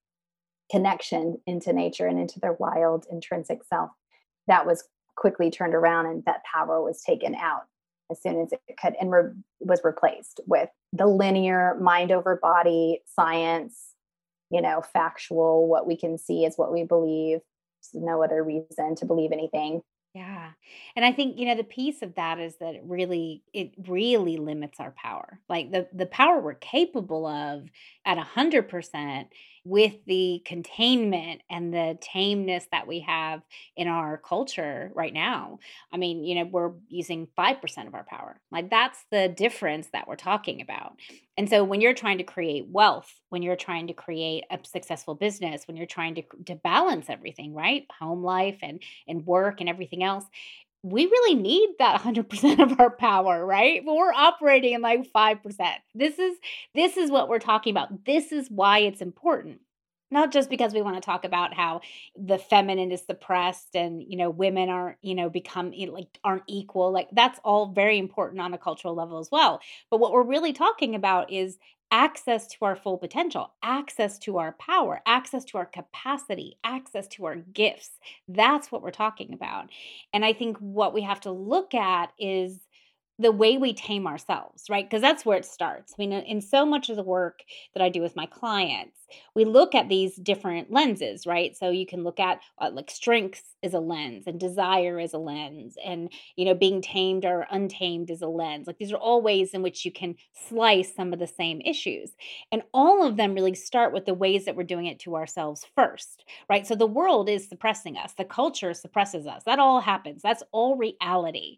connection 0.71 1.39
into 1.45 1.71
nature 1.71 2.07
and 2.07 2.19
into 2.19 2.39
their 2.39 2.53
wild 2.53 3.05
intrinsic 3.11 3.63
self 3.63 3.91
that 4.47 4.65
was 4.65 4.83
quickly 5.15 5.49
turned 5.49 5.75
around 5.75 6.07
and 6.07 6.23
that 6.25 6.43
power 6.51 6.83
was 6.83 7.01
taken 7.01 7.35
out 7.35 7.63
as 8.11 8.21
soon 8.21 8.41
as 8.41 8.51
it 8.51 8.61
could 8.79 8.95
and 8.99 9.11
re- 9.11 9.33
was 9.59 9.81
replaced 9.83 10.39
with 10.47 10.69
the 10.93 11.07
linear 11.07 11.77
mind 11.81 12.11
over 12.11 12.39
body 12.41 13.01
science 13.05 13.93
you 14.51 14.61
know 14.61 14.81
factual 14.93 15.67
what 15.67 15.87
we 15.87 15.97
can 15.97 16.17
see 16.17 16.45
is 16.45 16.57
what 16.57 16.73
we 16.73 16.83
believe 16.83 17.39
There's 17.93 18.03
no 18.03 18.23
other 18.23 18.43
reason 18.43 18.95
to 18.97 19.05
believe 19.05 19.31
anything 19.31 19.81
yeah. 20.15 20.51
And 20.95 21.03
I 21.03 21.11
think, 21.11 21.37
you 21.37 21.45
know, 21.45 21.55
the 21.55 21.65
piece 21.65 22.01
of 22.01 22.15
that 22.15 22.39
is 22.39 22.55
that 22.61 22.73
it 22.73 22.83
really 22.85 23.43
it 23.53 23.73
really 23.85 24.37
limits 24.37 24.79
our 24.79 24.91
power. 24.91 25.41
Like 25.49 25.73
the 25.73 25.89
the 25.91 26.05
power 26.05 26.39
we're 26.39 26.53
capable 26.53 27.27
of 27.27 27.67
at 28.05 28.17
a 28.17 28.21
hundred 28.21 28.69
percent 28.69 29.27
with 29.65 29.95
the 30.05 30.41
containment 30.45 31.41
and 31.49 31.73
the 31.73 31.97
tameness 31.99 32.67
that 32.71 32.85
we 32.87 32.99
have 32.99 33.41
in 33.75 33.87
our 33.87 34.17
culture 34.17 34.91
right 34.93 35.13
now. 35.13 35.57
I 35.91 35.97
mean, 35.97 36.23
you 36.23 36.35
know, 36.35 36.45
we're 36.45 36.71
using 36.87 37.27
5% 37.35 37.87
of 37.87 37.95
our 37.95 38.05
power. 38.07 38.39
Like 38.51 38.69
that's 38.69 39.05
the 39.11 39.27
difference 39.27 39.89
that 39.91 40.07
we're 40.07 40.15
talking 40.15 40.61
about. 40.61 40.97
And 41.35 41.49
so 41.49 41.63
when 41.63 41.81
you're 41.81 41.93
trying 41.95 42.19
to 42.19 42.23
create 42.23 42.67
wealth, 42.69 43.11
when 43.29 43.41
you're 43.41 43.55
trying 43.55 43.87
to 43.87 43.93
create 43.93 44.45
a 44.51 44.59
successful 44.63 45.15
business, 45.15 45.67
when 45.67 45.75
you're 45.75 45.85
trying 45.87 46.15
to 46.15 46.23
to 46.45 46.55
balance 46.55 47.07
everything, 47.09 47.53
right? 47.53 47.85
Home 47.99 48.23
life 48.23 48.59
and 48.61 48.81
and 49.07 49.25
work 49.25 49.59
and 49.59 49.67
everything 49.67 50.03
else, 50.03 50.25
we 50.85 51.05
really 51.05 51.35
need 51.35 51.69
that 51.79 51.99
100% 52.01 52.59
of 52.61 52.79
our 52.79 52.91
power 52.91 53.45
right? 53.45 53.83
But 53.83 53.95
we're 53.95 54.13
operating 54.13 54.73
in 54.73 54.81
like 54.81 55.11
5% 55.11 55.73
this 55.95 56.19
is 56.19 56.37
this 56.75 56.97
is 56.97 57.09
what 57.09 57.27
we're 57.27 57.39
talking 57.39 57.71
about. 57.71 58.05
This 58.05 58.31
is 58.31 58.49
why 58.49 58.79
it's 58.79 59.01
important 59.01 59.61
not 60.11 60.31
just 60.31 60.49
because 60.49 60.73
we 60.73 60.81
want 60.81 60.95
to 60.95 61.01
talk 61.01 61.25
about 61.25 61.53
how 61.53 61.81
the 62.15 62.37
feminine 62.37 62.91
is 62.91 63.03
suppressed 63.05 63.75
and 63.75 64.03
you 64.07 64.17
know 64.17 64.29
women 64.29 64.69
aren't 64.69 64.97
you 65.01 65.15
know 65.15 65.29
become 65.29 65.71
like 65.89 66.19
aren't 66.23 66.43
equal 66.47 66.91
like 66.91 67.09
that's 67.11 67.39
all 67.43 67.67
very 67.73 67.97
important 67.97 68.41
on 68.41 68.53
a 68.53 68.57
cultural 68.57 68.95
level 68.95 69.19
as 69.19 69.29
well 69.31 69.59
but 69.89 69.99
what 69.99 70.11
we're 70.11 70.23
really 70.23 70.53
talking 70.53 70.95
about 70.95 71.31
is 71.31 71.57
access 71.91 72.47
to 72.47 72.57
our 72.65 72.75
full 72.75 72.97
potential, 72.97 73.53
access 73.63 74.17
to 74.19 74.37
our 74.37 74.53
power, 74.53 75.01
access 75.05 75.45
to 75.45 75.57
our 75.57 75.65
capacity, 75.65 76.57
access 76.63 77.07
to 77.07 77.25
our 77.25 77.35
gifts. 77.35 77.91
That's 78.27 78.71
what 78.71 78.81
we're 78.81 78.91
talking 78.91 79.33
about. 79.33 79.69
And 80.13 80.25
I 80.25 80.33
think 80.33 80.57
what 80.57 80.93
we 80.93 81.03
have 81.03 81.21
to 81.21 81.31
look 81.31 81.73
at 81.73 82.11
is 82.19 82.59
the 83.17 83.31
way 83.31 83.57
we 83.57 83.73
tame 83.73 84.07
ourselves, 84.07 84.65
right? 84.69 84.85
Because 84.85 85.01
that's 85.01 85.25
where 85.25 85.37
it 85.37 85.45
starts. 85.45 85.93
I 85.93 86.01
mean, 86.01 86.11
in 86.11 86.41
so 86.41 86.65
much 86.65 86.89
of 86.89 86.97
the 86.97 87.03
work 87.03 87.43
that 87.73 87.81
I 87.81 87.87
do 87.87 88.01
with 88.01 88.15
my 88.15 88.25
clients, 88.25 88.97
we 89.35 89.45
look 89.45 89.73
at 89.73 89.87
these 89.87 90.15
different 90.15 90.71
lenses, 90.71 91.25
right? 91.25 91.55
So 91.55 91.69
you 91.69 91.85
can 91.85 92.03
look 92.03 92.19
at 92.19 92.41
uh, 92.59 92.71
like 92.73 92.91
strengths 92.91 93.43
is 93.61 93.73
a 93.73 93.79
lens 93.79 94.25
and 94.27 94.39
desire 94.39 94.99
is 94.99 95.13
a 95.13 95.17
lens 95.17 95.77
and, 95.83 96.11
you 96.35 96.43
know, 96.43 96.53
being 96.53 96.81
tamed 96.81 97.23
or 97.23 97.47
untamed 97.49 98.09
is 98.09 98.21
a 98.21 98.27
lens. 98.27 98.67
Like 98.67 98.79
these 98.79 98.91
are 98.91 98.97
all 98.97 99.21
ways 99.21 99.53
in 99.53 99.61
which 99.61 99.85
you 99.85 99.91
can 99.91 100.15
slice 100.49 100.93
some 100.93 101.13
of 101.13 101.19
the 101.19 101.27
same 101.27 101.61
issues. 101.61 102.11
And 102.51 102.63
all 102.73 103.05
of 103.05 103.15
them 103.15 103.33
really 103.33 103.55
start 103.55 103.93
with 103.93 104.05
the 104.05 104.13
ways 104.13 104.43
that 104.45 104.57
we're 104.57 104.63
doing 104.63 104.87
it 104.87 104.99
to 104.99 105.15
ourselves 105.15 105.65
first, 105.75 106.25
right? 106.49 106.67
So 106.67 106.75
the 106.75 106.85
world 106.85 107.29
is 107.29 107.47
suppressing 107.47 107.97
us, 107.97 108.13
the 108.17 108.25
culture 108.25 108.73
suppresses 108.73 109.25
us. 109.25 109.43
That 109.45 109.59
all 109.59 109.79
happens. 109.79 110.21
That's 110.21 110.43
all 110.51 110.75
reality. 110.75 111.57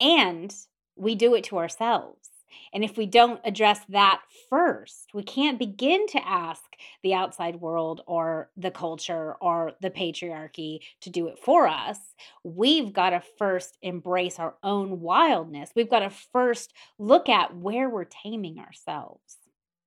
And 0.00 0.54
we 1.00 1.14
do 1.14 1.34
it 1.34 1.44
to 1.44 1.58
ourselves. 1.58 2.28
And 2.72 2.84
if 2.84 2.96
we 2.96 3.06
don't 3.06 3.40
address 3.44 3.80
that 3.88 4.22
first, 4.48 5.10
we 5.14 5.22
can't 5.22 5.58
begin 5.58 6.06
to 6.08 6.28
ask 6.28 6.62
the 7.02 7.14
outside 7.14 7.56
world 7.56 8.02
or 8.06 8.50
the 8.56 8.70
culture 8.70 9.34
or 9.40 9.72
the 9.80 9.90
patriarchy 9.90 10.80
to 11.02 11.10
do 11.10 11.28
it 11.28 11.38
for 11.38 11.68
us. 11.68 11.98
We've 12.44 12.92
got 12.92 13.10
to 13.10 13.22
first 13.38 13.78
embrace 13.82 14.38
our 14.38 14.54
own 14.62 15.00
wildness. 15.00 15.70
We've 15.74 15.90
got 15.90 16.00
to 16.00 16.10
first 16.10 16.72
look 16.98 17.28
at 17.28 17.56
where 17.56 17.88
we're 17.88 18.04
taming 18.04 18.58
ourselves. 18.58 19.36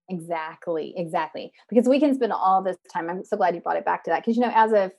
Exactly, 0.10 0.94
exactly. 0.98 1.54
Because 1.70 1.88
we 1.88 2.00
can 2.00 2.14
spend 2.14 2.34
all 2.34 2.62
this 2.62 2.78
time. 2.94 3.10
I'm 3.10 3.24
so 3.24 3.38
glad 3.38 3.56
you 3.56 3.62
brought 3.62 3.78
it 3.78 3.86
back 3.86 4.04
to 4.04 4.10
that. 4.10 4.22
Because, 4.22 4.36
you 4.36 4.44
know, 4.44 4.52
as 4.54 4.72
a 4.72 4.92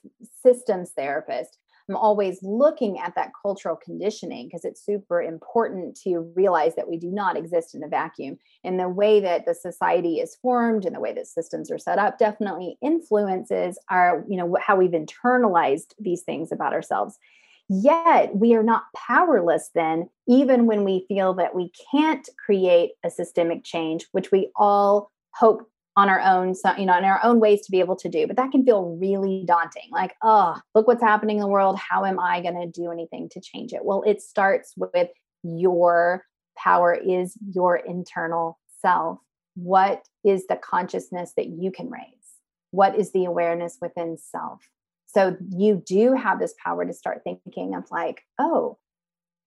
systems 0.42 0.90
therapist, 0.90 1.58
I'm 1.88 1.96
always 1.96 2.38
looking 2.42 2.98
at 2.98 3.14
that 3.14 3.32
cultural 3.40 3.76
conditioning 3.76 4.46
because 4.46 4.64
it's 4.64 4.84
super 4.84 5.22
important 5.22 5.98
to 6.02 6.30
realize 6.34 6.74
that 6.76 6.88
we 6.88 6.96
do 6.96 7.10
not 7.10 7.36
exist 7.36 7.74
in 7.74 7.82
a 7.82 7.88
vacuum. 7.88 8.38
And 8.62 8.80
the 8.80 8.88
way 8.88 9.20
that 9.20 9.44
the 9.44 9.54
society 9.54 10.20
is 10.20 10.36
formed 10.36 10.86
and 10.86 10.94
the 10.94 11.00
way 11.00 11.12
that 11.12 11.26
systems 11.26 11.70
are 11.70 11.78
set 11.78 11.98
up 11.98 12.18
definitely 12.18 12.78
influences 12.82 13.78
our, 13.90 14.24
you 14.28 14.36
know, 14.36 14.56
how 14.60 14.76
we've 14.76 14.92
internalized 14.92 15.92
these 15.98 16.22
things 16.22 16.52
about 16.52 16.72
ourselves. 16.72 17.18
Yet 17.68 18.36
we 18.36 18.54
are 18.54 18.62
not 18.62 18.84
powerless 18.94 19.70
then, 19.74 20.08
even 20.28 20.66
when 20.66 20.84
we 20.84 21.06
feel 21.08 21.34
that 21.34 21.54
we 21.54 21.70
can't 21.90 22.28
create 22.44 22.92
a 23.02 23.10
systemic 23.10 23.64
change, 23.64 24.06
which 24.12 24.30
we 24.30 24.50
all 24.56 25.10
hope 25.34 25.68
on 25.96 26.08
our 26.08 26.20
own 26.20 26.54
so, 26.54 26.74
you 26.76 26.86
know 26.86 26.98
in 26.98 27.04
our 27.04 27.20
own 27.22 27.38
ways 27.40 27.62
to 27.62 27.70
be 27.70 27.80
able 27.80 27.96
to 27.96 28.08
do 28.08 28.26
but 28.26 28.36
that 28.36 28.50
can 28.50 28.64
feel 28.64 28.96
really 29.00 29.44
daunting. 29.46 29.88
Like 29.90 30.14
oh 30.22 30.58
look 30.74 30.86
what's 30.86 31.02
happening 31.02 31.36
in 31.36 31.42
the 31.42 31.48
world. 31.48 31.78
How 31.78 32.04
am 32.04 32.18
i 32.18 32.40
going 32.40 32.60
to 32.60 32.66
do 32.66 32.90
anything 32.90 33.28
to 33.30 33.40
change 33.40 33.72
it? 33.72 33.84
Well 33.84 34.02
it 34.06 34.22
starts 34.22 34.72
with 34.76 35.10
your 35.42 36.24
power 36.56 36.94
is 36.94 37.36
your 37.52 37.76
internal 37.76 38.58
self. 38.80 39.18
What 39.54 40.02
is 40.24 40.46
the 40.46 40.56
consciousness 40.56 41.32
that 41.36 41.46
you 41.46 41.70
can 41.70 41.90
raise? 41.90 42.02
What 42.70 42.98
is 42.98 43.12
the 43.12 43.24
awareness 43.24 43.78
within 43.80 44.16
self? 44.16 44.66
So 45.06 45.36
you 45.50 45.82
do 45.86 46.14
have 46.14 46.40
this 46.40 46.54
power 46.62 46.84
to 46.84 46.92
start 46.92 47.22
thinking 47.22 47.74
of 47.74 47.84
like 47.90 48.22
oh 48.38 48.78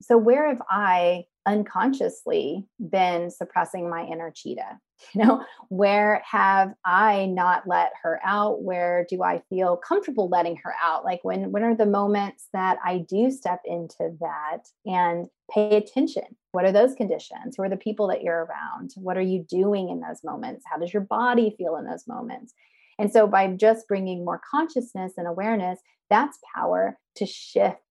so 0.02 0.18
where 0.18 0.48
have 0.48 0.62
i 0.70 1.26
unconsciously 1.48 2.68
been 2.80 3.32
suppressing 3.32 3.90
my 3.90 4.06
inner 4.06 4.32
cheetah 4.36 4.80
you 5.14 5.24
know? 5.24 5.44
Where 5.70 6.22
have 6.30 6.74
i 6.86 7.26
not 7.26 7.68
let 7.68 7.92
her 8.04 8.20
out? 8.24 8.62
Where 8.62 9.06
do 9.10 9.24
i 9.24 9.42
feel 9.50 9.78
comfortable 9.78 10.30
letting 10.30 10.58
her 10.58 10.74
out? 10.82 11.04
Like 11.04 11.20
when 11.24 11.52
when 11.52 11.64
are 11.64 11.76
the 11.76 11.86
moments 11.86 12.48
that 12.54 12.78
i 12.84 13.00
do 13.10 13.30
step 13.32 13.62
into 13.66 14.16
that 14.20 14.64
and 14.86 15.28
pay 15.52 15.78
attention? 15.78 16.24
What 16.52 16.66
are 16.66 16.72
those 16.72 16.96
conditions? 16.96 17.56
Who 17.56 17.64
are 17.64 17.70
the 17.70 17.78
people 17.78 18.08
that 18.08 18.24
you're 18.24 18.46
around? 18.46 18.92
What 18.96 19.18
are 19.18 19.22
you 19.22 19.46
doing 19.50 19.90
in 19.90 20.00
those 20.00 20.24
moments? 20.24 20.66
How 20.72 20.78
does 20.78 20.94
your 20.94 21.04
body 21.04 21.54
feel 21.58 21.76
in 21.76 21.86
those 21.86 22.08
moments? 22.08 22.54
And 23.00 23.12
so 23.12 23.28
by 23.28 23.48
just 23.52 23.88
bringing 23.88 24.26
more 24.26 24.42
consciousness 24.50 25.14
and 25.18 25.28
awareness 25.28 25.80
that's 26.10 26.40
power 26.56 26.98
to 27.18 27.26
shift 27.26 27.82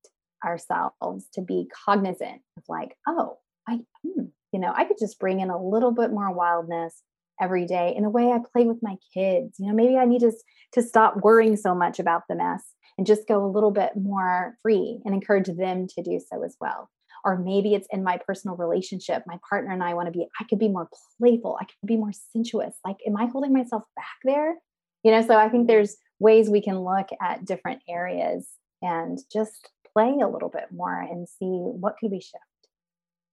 ourselves 0.44 1.26
to 1.34 1.42
be 1.42 1.68
cognizant 1.84 2.40
of 2.56 2.64
like 2.68 2.96
oh 3.06 3.38
i 3.68 3.80
hmm, 4.02 4.26
you 4.52 4.60
know, 4.60 4.72
I 4.74 4.84
could 4.84 4.98
just 4.98 5.18
bring 5.18 5.40
in 5.40 5.50
a 5.50 5.62
little 5.62 5.90
bit 5.92 6.10
more 6.10 6.32
wildness 6.32 7.02
every 7.40 7.66
day 7.66 7.92
in 7.94 8.04
the 8.04 8.10
way 8.10 8.32
I 8.32 8.38
play 8.38 8.64
with 8.64 8.78
my 8.82 8.96
kids. 9.12 9.56
You 9.58 9.68
know, 9.68 9.74
maybe 9.74 9.96
I 9.96 10.06
need 10.06 10.20
to, 10.20 10.32
to 10.72 10.82
stop 10.82 11.16
worrying 11.22 11.56
so 11.56 11.74
much 11.74 11.98
about 11.98 12.22
the 12.28 12.36
mess 12.36 12.64
and 12.96 13.06
just 13.06 13.28
go 13.28 13.44
a 13.44 13.52
little 13.52 13.70
bit 13.70 13.92
more 13.96 14.56
free 14.62 15.00
and 15.04 15.14
encourage 15.14 15.48
them 15.48 15.86
to 15.88 16.02
do 16.02 16.20
so 16.32 16.42
as 16.42 16.56
well. 16.60 16.88
Or 17.24 17.38
maybe 17.38 17.74
it's 17.74 17.88
in 17.90 18.04
my 18.04 18.18
personal 18.26 18.56
relationship. 18.56 19.24
My 19.26 19.38
partner 19.48 19.72
and 19.72 19.82
I 19.82 19.94
want 19.94 20.06
to 20.06 20.12
be, 20.12 20.26
I 20.40 20.44
could 20.44 20.58
be 20.58 20.68
more 20.68 20.88
playful. 21.18 21.58
I 21.60 21.64
could 21.64 21.86
be 21.86 21.96
more 21.96 22.12
sensuous. 22.32 22.76
Like, 22.84 22.96
am 23.06 23.16
I 23.16 23.26
holding 23.26 23.52
myself 23.52 23.82
back 23.96 24.06
there? 24.24 24.54
You 25.02 25.10
know, 25.10 25.26
so 25.26 25.36
I 25.36 25.48
think 25.48 25.66
there's 25.66 25.96
ways 26.18 26.48
we 26.48 26.62
can 26.62 26.78
look 26.78 27.08
at 27.20 27.44
different 27.44 27.82
areas 27.88 28.48
and 28.80 29.18
just 29.30 29.68
play 29.92 30.16
a 30.22 30.28
little 30.28 30.48
bit 30.48 30.68
more 30.72 30.98
and 30.98 31.28
see 31.28 31.44
what 31.44 31.96
could 32.00 32.10
we 32.10 32.20
shift. 32.20 32.42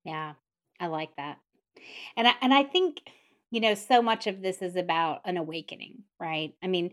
Yeah. 0.04 0.34
I 0.80 0.88
like 0.88 1.16
that. 1.18 1.38
And 2.18 2.28
I 2.28 2.34
and 2.42 2.54
I 2.54 2.64
think, 2.64 3.02
you 3.52 3.62
know, 3.62 3.76
so 3.76 4.02
much 4.02 4.28
of 4.28 4.42
this 4.42 4.62
is 4.62 4.76
about 4.76 5.22
an 5.26 5.38
awakening, 5.38 6.04
right? 6.20 6.54
I 6.64 6.68
mean, 6.68 6.92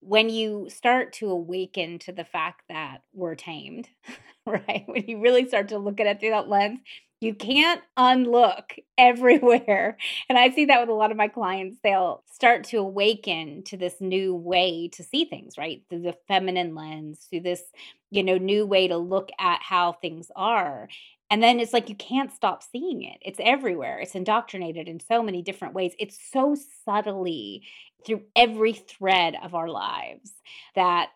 when 0.00 0.30
you 0.30 0.68
start 0.70 1.12
to 1.14 1.30
awaken 1.30 1.98
to 2.00 2.12
the 2.12 2.24
fact 2.24 2.62
that 2.68 3.02
we're 3.14 3.34
tamed, 3.36 3.88
right? 4.46 4.84
When 4.86 5.04
you 5.06 5.20
really 5.20 5.46
start 5.48 5.68
to 5.70 5.78
look 5.78 6.00
at 6.00 6.06
it 6.06 6.20
through 6.20 6.30
that 6.30 6.48
lens, 6.48 6.80
You 7.20 7.34
can't 7.34 7.82
unlook 7.96 8.74
everywhere. 8.98 9.98
And 10.28 10.38
I 10.38 10.50
see 10.50 10.66
that 10.66 10.80
with 10.80 10.90
a 10.90 10.94
lot 10.94 11.10
of 11.10 11.16
my 11.18 11.28
clients. 11.28 11.78
They'll 11.84 12.24
start 12.32 12.64
to 12.66 12.78
awaken 12.78 13.62
to 13.64 13.76
this 13.76 13.96
new 14.00 14.34
way 14.34 14.88
to 14.94 15.02
see 15.04 15.26
things, 15.26 15.58
right? 15.58 15.82
Through 15.90 16.02
the 16.02 16.16
feminine 16.28 16.74
lens, 16.74 17.26
through 17.30 17.40
this, 17.42 17.62
you 18.10 18.22
know, 18.24 18.38
new 18.38 18.66
way 18.66 18.88
to 18.88 18.96
look 18.98 19.30
at 19.38 19.60
how 19.62 19.92
things 19.92 20.30
are. 20.36 20.88
And 21.30 21.42
then 21.42 21.60
it's 21.60 21.72
like 21.72 21.88
you 21.88 21.94
can't 21.94 22.32
stop 22.32 22.62
seeing 22.62 23.02
it. 23.04 23.18
It's 23.22 23.38
everywhere. 23.42 24.00
It's 24.00 24.16
indoctrinated 24.16 24.88
in 24.88 24.98
so 24.98 25.22
many 25.22 25.42
different 25.42 25.74
ways. 25.74 25.94
It's 25.98 26.18
so 26.32 26.56
subtly 26.84 27.62
through 28.04 28.22
every 28.34 28.72
thread 28.72 29.36
of 29.42 29.54
our 29.54 29.68
lives 29.68 30.32
that 30.74 31.10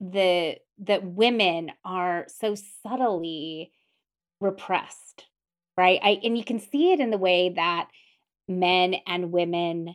the 0.00 0.56
that 0.78 1.04
women 1.04 1.70
are 1.84 2.26
so 2.28 2.54
subtly 2.82 3.72
repressed 4.40 5.24
right 5.78 5.98
i 6.02 6.20
and 6.22 6.36
you 6.36 6.44
can 6.44 6.60
see 6.60 6.92
it 6.92 7.00
in 7.00 7.10
the 7.10 7.16
way 7.16 7.48
that 7.48 7.88
men 8.46 8.94
and 9.06 9.32
women 9.32 9.94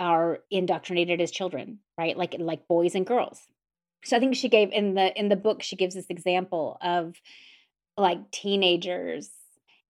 are 0.00 0.40
indoctrinated 0.50 1.20
as 1.20 1.30
children 1.30 1.78
right 1.96 2.16
like 2.16 2.34
like 2.40 2.66
boys 2.66 2.96
and 2.96 3.06
girls 3.06 3.40
so 4.04 4.16
i 4.16 4.20
think 4.20 4.34
she 4.34 4.48
gave 4.48 4.72
in 4.72 4.94
the 4.94 5.16
in 5.16 5.28
the 5.28 5.36
book 5.36 5.62
she 5.62 5.76
gives 5.76 5.94
this 5.94 6.10
example 6.10 6.76
of 6.82 7.14
like 7.96 8.30
teenagers 8.30 9.30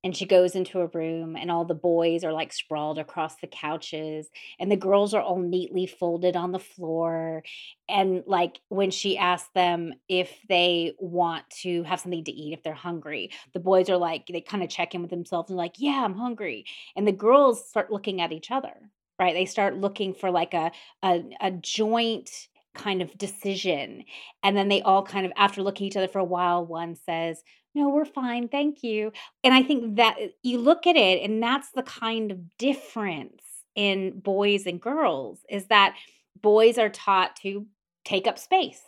and 0.05 0.17
she 0.17 0.25
goes 0.25 0.55
into 0.55 0.81
a 0.81 0.87
room 0.87 1.35
and 1.35 1.51
all 1.51 1.65
the 1.65 1.75
boys 1.75 2.23
are 2.23 2.33
like 2.33 2.53
sprawled 2.53 2.99
across 2.99 3.37
the 3.37 3.49
couches 3.49 4.29
and 4.61 4.71
the 4.71 4.77
girls 4.77 5.15
are 5.15 5.23
all 5.23 5.41
neatly 5.41 5.87
folded 5.87 6.37
on 6.37 6.53
the 6.53 6.61
floor 6.61 7.43
and 7.89 8.23
like 8.27 8.61
when 8.69 8.91
she 8.91 9.19
asks 9.19 9.51
them 9.55 9.93
if 10.09 10.39
they 10.49 10.95
want 11.01 11.49
to 11.51 11.83
have 11.83 11.99
something 11.99 12.23
to 12.25 12.33
eat 12.33 12.53
if 12.53 12.63
they're 12.63 12.75
hungry 12.75 13.31
the 13.53 13.61
boys 13.61 13.91
are 13.91 13.97
like 13.97 14.27
they 14.29 14.41
kind 14.41 14.63
of 14.63 14.69
check 14.69 14.95
in 14.95 15.03
with 15.03 15.11
themselves 15.11 15.51
and 15.51 15.57
like 15.57 15.75
yeah 15.79 16.05
i'm 16.05 16.15
hungry 16.15 16.65
and 16.95 17.09
the 17.09 17.13
girls 17.13 17.69
start 17.69 17.91
looking 17.91 18.21
at 18.21 18.33
each 18.33 18.51
other 18.51 18.75
right? 19.19 19.35
They 19.35 19.47
start 19.47 19.77
looking 19.77 20.15
for 20.15 20.31
like 20.31 20.55
a 20.55 20.73
a, 21.03 21.25
a 21.41 21.51
joint 21.51 22.31
kind 22.75 23.01
of 23.01 23.17
decision 23.17 24.05
and 24.43 24.55
then 24.55 24.69
they 24.69 24.83
all 24.83 25.03
kind 25.03 25.25
of 25.25 25.33
after 25.37 25.63
looking 25.63 25.87
at 25.87 25.93
each 25.93 25.97
other 25.97 26.09
for 26.09 26.19
a 26.19 26.25
while 26.25 26.67
one 26.67 26.95
says 26.95 27.43
no, 27.76 27.90
we're 27.90 28.06
fine. 28.06 28.49
Thank 28.49 28.83
you. 28.83 29.12
And 29.45 29.52
I 29.52 29.62
think 29.62 29.97
that 29.97 30.16
uh, 30.18 30.28
you 30.42 30.59
look 30.59 30.87
at 30.87 30.97
it, 30.97 31.23
and 31.23 31.42
that's 31.42 31.71
the 31.73 31.83
kind 31.83 32.33
of 32.33 32.56
difference 32.56 33.42
in 33.75 34.18
boys 34.21 34.64
and 34.64 34.80
girls 34.80 35.40
is 35.50 35.66
that 35.66 35.95
boys 36.40 36.78
are 36.78 36.88
taught 36.88 37.37
to 37.42 37.66
take 38.02 38.26
up 38.26 38.38
space, 38.38 38.80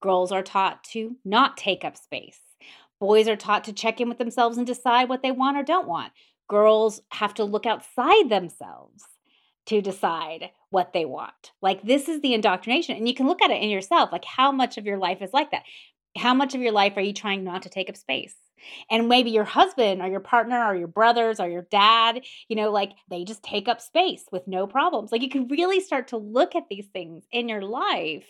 girls 0.00 0.32
are 0.32 0.42
taught 0.42 0.82
to 0.82 1.14
not 1.24 1.56
take 1.56 1.84
up 1.84 1.96
space. 1.96 2.40
Boys 2.98 3.28
are 3.28 3.36
taught 3.36 3.62
to 3.64 3.72
check 3.72 4.00
in 4.00 4.08
with 4.08 4.18
themselves 4.18 4.58
and 4.58 4.66
decide 4.66 5.08
what 5.08 5.22
they 5.22 5.30
want 5.30 5.56
or 5.56 5.62
don't 5.62 5.86
want. 5.86 6.12
Girls 6.48 7.00
have 7.12 7.34
to 7.34 7.44
look 7.44 7.64
outside 7.64 8.28
themselves 8.28 9.04
to 9.66 9.80
decide 9.80 10.50
what 10.70 10.92
they 10.92 11.04
want. 11.04 11.52
Like 11.60 11.82
this 11.82 12.08
is 12.08 12.20
the 12.20 12.34
indoctrination. 12.34 12.96
And 12.96 13.08
you 13.08 13.14
can 13.14 13.28
look 13.28 13.42
at 13.42 13.50
it 13.50 13.62
in 13.62 13.70
yourself. 13.70 14.10
Like 14.10 14.24
how 14.24 14.50
much 14.50 14.78
of 14.78 14.86
your 14.86 14.98
life 14.98 15.22
is 15.22 15.32
like 15.32 15.52
that? 15.52 15.62
How 16.16 16.34
much 16.34 16.54
of 16.54 16.60
your 16.60 16.72
life 16.72 16.96
are 16.96 17.02
you 17.02 17.12
trying 17.12 17.44
not 17.44 17.62
to 17.62 17.68
take 17.68 17.88
up 17.88 17.96
space? 17.96 18.34
And 18.90 19.08
maybe 19.08 19.30
your 19.30 19.44
husband 19.44 20.02
or 20.02 20.08
your 20.08 20.20
partner 20.20 20.64
or 20.64 20.76
your 20.76 20.88
brothers 20.88 21.40
or 21.40 21.48
your 21.48 21.66
dad, 21.70 22.22
you 22.48 22.56
know, 22.56 22.70
like 22.70 22.92
they 23.10 23.24
just 23.24 23.42
take 23.42 23.68
up 23.68 23.80
space 23.80 24.24
with 24.30 24.46
no 24.46 24.66
problems. 24.66 25.10
Like 25.10 25.22
you 25.22 25.28
can 25.28 25.48
really 25.48 25.80
start 25.80 26.08
to 26.08 26.16
look 26.16 26.54
at 26.54 26.68
these 26.68 26.86
things 26.92 27.24
in 27.32 27.48
your 27.48 27.62
life. 27.62 28.26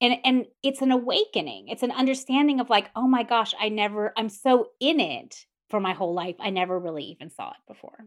And 0.00 0.16
and 0.24 0.46
it's 0.62 0.82
an 0.82 0.90
awakening. 0.90 1.68
It's 1.68 1.82
an 1.82 1.92
understanding 1.92 2.58
of 2.58 2.70
like, 2.70 2.90
oh 2.96 3.06
my 3.06 3.22
gosh, 3.22 3.54
I 3.60 3.68
never 3.68 4.12
I'm 4.16 4.28
so 4.28 4.70
in 4.80 4.98
it 4.98 5.46
for 5.68 5.78
my 5.78 5.92
whole 5.92 6.14
life. 6.14 6.36
I 6.40 6.50
never 6.50 6.78
really 6.78 7.04
even 7.04 7.30
saw 7.30 7.50
it 7.50 7.56
before. 7.68 8.06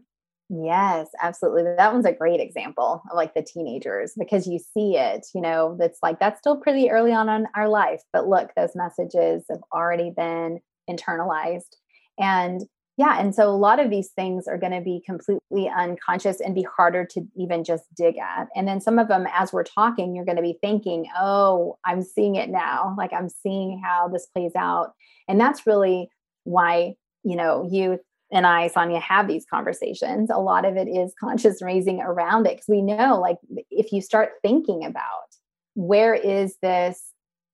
Yes, 0.50 1.08
absolutely. 1.22 1.62
That 1.76 1.92
one's 1.92 2.04
a 2.04 2.12
great 2.12 2.40
example 2.40 3.02
of 3.10 3.16
like 3.16 3.34
the 3.34 3.42
teenagers 3.42 4.12
because 4.18 4.46
you 4.46 4.58
see 4.58 4.96
it, 4.96 5.26
you 5.34 5.40
know, 5.40 5.76
that's 5.78 5.98
like 6.02 6.20
that's 6.20 6.38
still 6.38 6.56
pretty 6.58 6.90
early 6.90 7.12
on 7.12 7.28
in 7.30 7.46
our 7.56 7.68
life. 7.68 8.02
But 8.12 8.28
look, 8.28 8.50
those 8.54 8.76
messages 8.76 9.44
have 9.50 9.62
already 9.72 10.10
been 10.14 10.60
internalized. 10.88 11.76
And 12.18 12.62
yeah, 12.96 13.18
and 13.18 13.34
so 13.34 13.48
a 13.48 13.56
lot 13.56 13.80
of 13.80 13.90
these 13.90 14.10
things 14.10 14.46
are 14.46 14.58
going 14.58 14.72
to 14.72 14.80
be 14.80 15.02
completely 15.04 15.68
unconscious 15.68 16.40
and 16.40 16.54
be 16.54 16.62
harder 16.76 17.04
to 17.06 17.22
even 17.36 17.64
just 17.64 17.84
dig 17.96 18.18
at. 18.18 18.46
And 18.54 18.68
then 18.68 18.80
some 18.80 18.98
of 19.00 19.08
them, 19.08 19.26
as 19.34 19.52
we're 19.52 19.64
talking, 19.64 20.14
you're 20.14 20.24
going 20.26 20.36
to 20.36 20.42
be 20.42 20.58
thinking, 20.62 21.06
oh, 21.18 21.76
I'm 21.84 22.02
seeing 22.02 22.36
it 22.36 22.50
now. 22.50 22.94
Like 22.96 23.12
I'm 23.12 23.28
seeing 23.28 23.80
how 23.84 24.08
this 24.08 24.26
plays 24.26 24.52
out. 24.56 24.92
And 25.26 25.40
that's 25.40 25.66
really 25.66 26.08
why, 26.44 26.94
you 27.24 27.34
know, 27.34 27.66
youth 27.68 28.00
and 28.34 28.46
I, 28.46 28.68
Sonja, 28.68 29.00
have 29.00 29.28
these 29.28 29.46
conversations, 29.48 30.28
a 30.28 30.38
lot 30.38 30.64
of 30.64 30.76
it 30.76 30.88
is 30.88 31.14
conscious 31.18 31.62
raising 31.62 32.00
around 32.00 32.46
it 32.46 32.56
because 32.56 32.68
we 32.68 32.82
know, 32.82 33.20
like, 33.20 33.38
if 33.70 33.92
you 33.92 34.02
start 34.02 34.32
thinking 34.42 34.84
about 34.84 35.28
where 35.74 36.14
is 36.14 36.56
this 36.60 37.00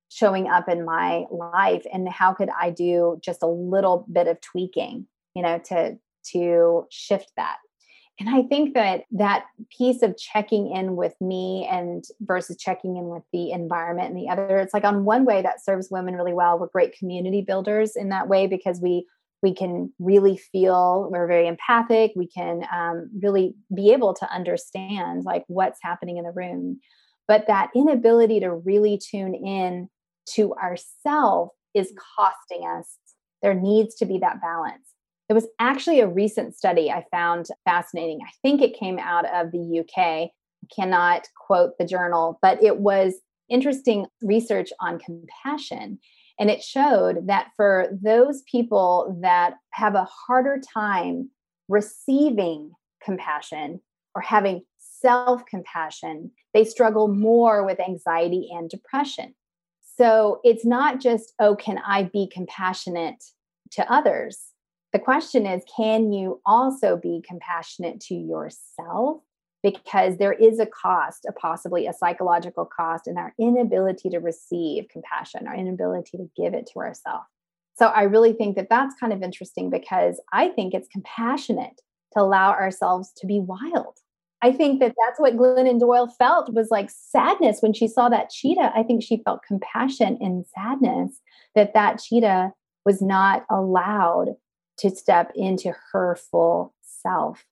showing 0.09 0.49
up 0.49 0.69
in 0.69 0.85
my 0.85 1.25
life 1.31 1.85
and 1.93 2.09
how 2.09 2.33
could 2.33 2.49
I 2.59 2.71
do 2.71 3.21
just 3.23 3.43
a 3.43 3.47
little 3.47 4.07
bit 4.11 4.27
of 4.27 4.41
tweaking, 4.41 5.07
you 5.35 5.43
know, 5.43 5.59
to 5.67 5.99
to 6.33 6.87
shift 6.91 7.33
that. 7.37 7.59
And 8.19 8.29
I 8.29 8.43
think 8.43 8.75
that 8.75 9.05
that 9.13 9.47
piece 9.77 10.03
of 10.03 10.17
checking 10.19 10.71
in 10.71 10.95
with 10.97 11.15
me 11.21 11.67
and 11.71 12.05
versus 12.21 12.57
checking 12.59 12.97
in 12.97 13.09
with 13.09 13.23
the 13.33 13.51
environment 13.51 14.11
and 14.11 14.19
the 14.19 14.29
other, 14.29 14.59
it's 14.59 14.75
like 14.75 14.85
on 14.85 15.05
one 15.07 15.25
way 15.25 15.41
that 15.41 15.65
serves 15.65 15.89
women 15.91 16.15
really 16.15 16.35
well. 16.35 16.59
We're 16.59 16.67
great 16.69 16.97
community 16.97 17.41
builders 17.41 17.97
in 17.97 18.11
that 18.11 18.29
way 18.29 18.47
because 18.47 18.79
we 18.81 19.07
we 19.43 19.55
can 19.55 19.93
really 19.99 20.37
feel 20.37 21.09
we're 21.11 21.27
very 21.27 21.47
empathic 21.47 22.13
we 22.15 22.27
can 22.27 22.63
um, 22.73 23.11
really 23.23 23.55
be 23.75 23.93
able 23.93 24.15
to 24.15 24.31
understand 24.33 25.25
like 25.25 25.45
what's 25.49 25.79
happening 25.83 26.17
in 26.17 26.25
the 26.25 26.33
room. 26.33 26.81
But 27.27 27.47
that 27.47 27.71
inability 27.77 28.41
to 28.41 28.53
really 28.53 28.99
tune 28.99 29.35
in 29.35 29.89
to 30.35 30.53
ourself 30.55 31.51
is 31.75 31.93
costing 32.17 32.67
us 32.67 32.99
there 33.43 33.55
needs 33.55 33.95
to 33.95 34.05
be 34.05 34.19
that 34.19 34.41
balance. 34.43 34.87
There 35.29 35.35
was 35.35 35.47
actually 35.59 36.01
a 36.01 36.09
recent 36.09 36.57
study 36.57 36.91
i 36.91 37.05
found 37.11 37.47
fascinating. 37.65 38.19
I 38.27 38.31
think 38.43 38.61
it 38.61 38.79
came 38.79 38.99
out 38.99 39.25
of 39.33 39.53
the 39.53 39.81
uk 39.81 39.99
I 39.99 40.31
cannot 40.75 41.27
quote 41.47 41.79
the 41.79 41.87
journal 41.87 42.39
but 42.43 42.63
it 42.63 42.79
was 42.79 43.15
interesting 43.49 44.07
research 44.23 44.71
on 44.81 44.99
compassion 44.99 45.99
and 46.41 46.49
it 46.51 46.63
showed 46.63 47.29
that 47.29 47.51
for 47.55 47.89
those 48.03 48.43
people 48.51 49.19
that 49.21 49.55
have 49.73 49.95
a 49.95 50.09
harder 50.27 50.59
time 50.59 51.29
receiving 51.69 52.73
compassion 53.05 53.81
or 54.15 54.23
having 54.23 54.63
self 54.79 55.45
compassion, 55.45 56.31
they 56.55 56.65
struggle 56.65 57.09
more 57.09 57.65
with 57.65 57.79
anxiety 57.79 58.49
and 58.51 58.71
depression. 58.71 59.35
So 59.99 60.41
it's 60.43 60.65
not 60.65 60.99
just, 60.99 61.35
oh, 61.39 61.55
can 61.57 61.79
I 61.87 62.05
be 62.05 62.27
compassionate 62.33 63.23
to 63.73 63.93
others? 63.93 64.39
The 64.95 64.99
question 64.99 65.47
is, 65.47 65.63
can 65.77 66.11
you 66.11 66.41
also 66.47 66.97
be 66.97 67.23
compassionate 67.27 68.01
to 68.09 68.15
yourself 68.15 69.23
because 69.63 70.17
there 70.17 70.33
is 70.33 70.59
a 70.59 70.67
cost, 70.67 71.27
a 71.29 71.33
possibly 71.33 71.87
a 71.87 71.93
psychological 71.93 72.65
cost 72.65 73.07
in 73.07 73.17
our 73.19 73.35
inability 73.39 74.09
to 74.11 74.19
receive 74.19 74.89
compassion, 74.89 75.47
our 75.47 75.55
inability 75.55 76.17
to 76.17 76.31
give 76.37 76.55
it 76.55 76.69
to 76.73 76.79
ourselves. 76.81 77.27
So 77.75 77.87
I 77.87 78.03
really 78.03 78.33
think 78.33 78.57
that 78.57 78.69
that's 78.69 78.95
kind 78.99 79.13
of 79.13 79.23
interesting 79.23 79.71
because 79.71 80.21
I 80.33 80.49
think 80.49 80.75
it's 80.75 80.89
compassionate 80.89 81.81
to 82.13 82.21
allow 82.21 82.51
ourselves 82.51 83.13
to 83.19 83.27
be 83.27 83.41
wild. 83.41 83.99
I 84.43 84.53
think 84.53 84.81
that 84.81 84.95
that's 84.99 85.21
what 85.21 85.37
Glennon 85.37 85.79
Doyle 85.79 86.09
felt 86.09 86.53
was 86.55 86.69
like 86.71 86.91
sadness 86.91 87.59
when 87.61 87.75
she 87.75 87.87
saw 87.87 88.09
that 88.09 88.31
cheetah. 88.31 88.73
I 88.75 88.83
think 88.83 89.03
she 89.03 89.23
felt 89.25 89.43
compassion 89.47 90.17
and 90.21 90.47
sadness 90.47 91.21
that 91.55 91.75
that 91.75 92.01
cheetah 92.01 92.53
was 92.87 93.03
not 93.03 93.45
allowed 93.51 94.37
to 94.79 94.91
step 94.91 95.31
into 95.35 95.75
her 95.93 96.17
full 96.31 96.75
self. 96.83 97.45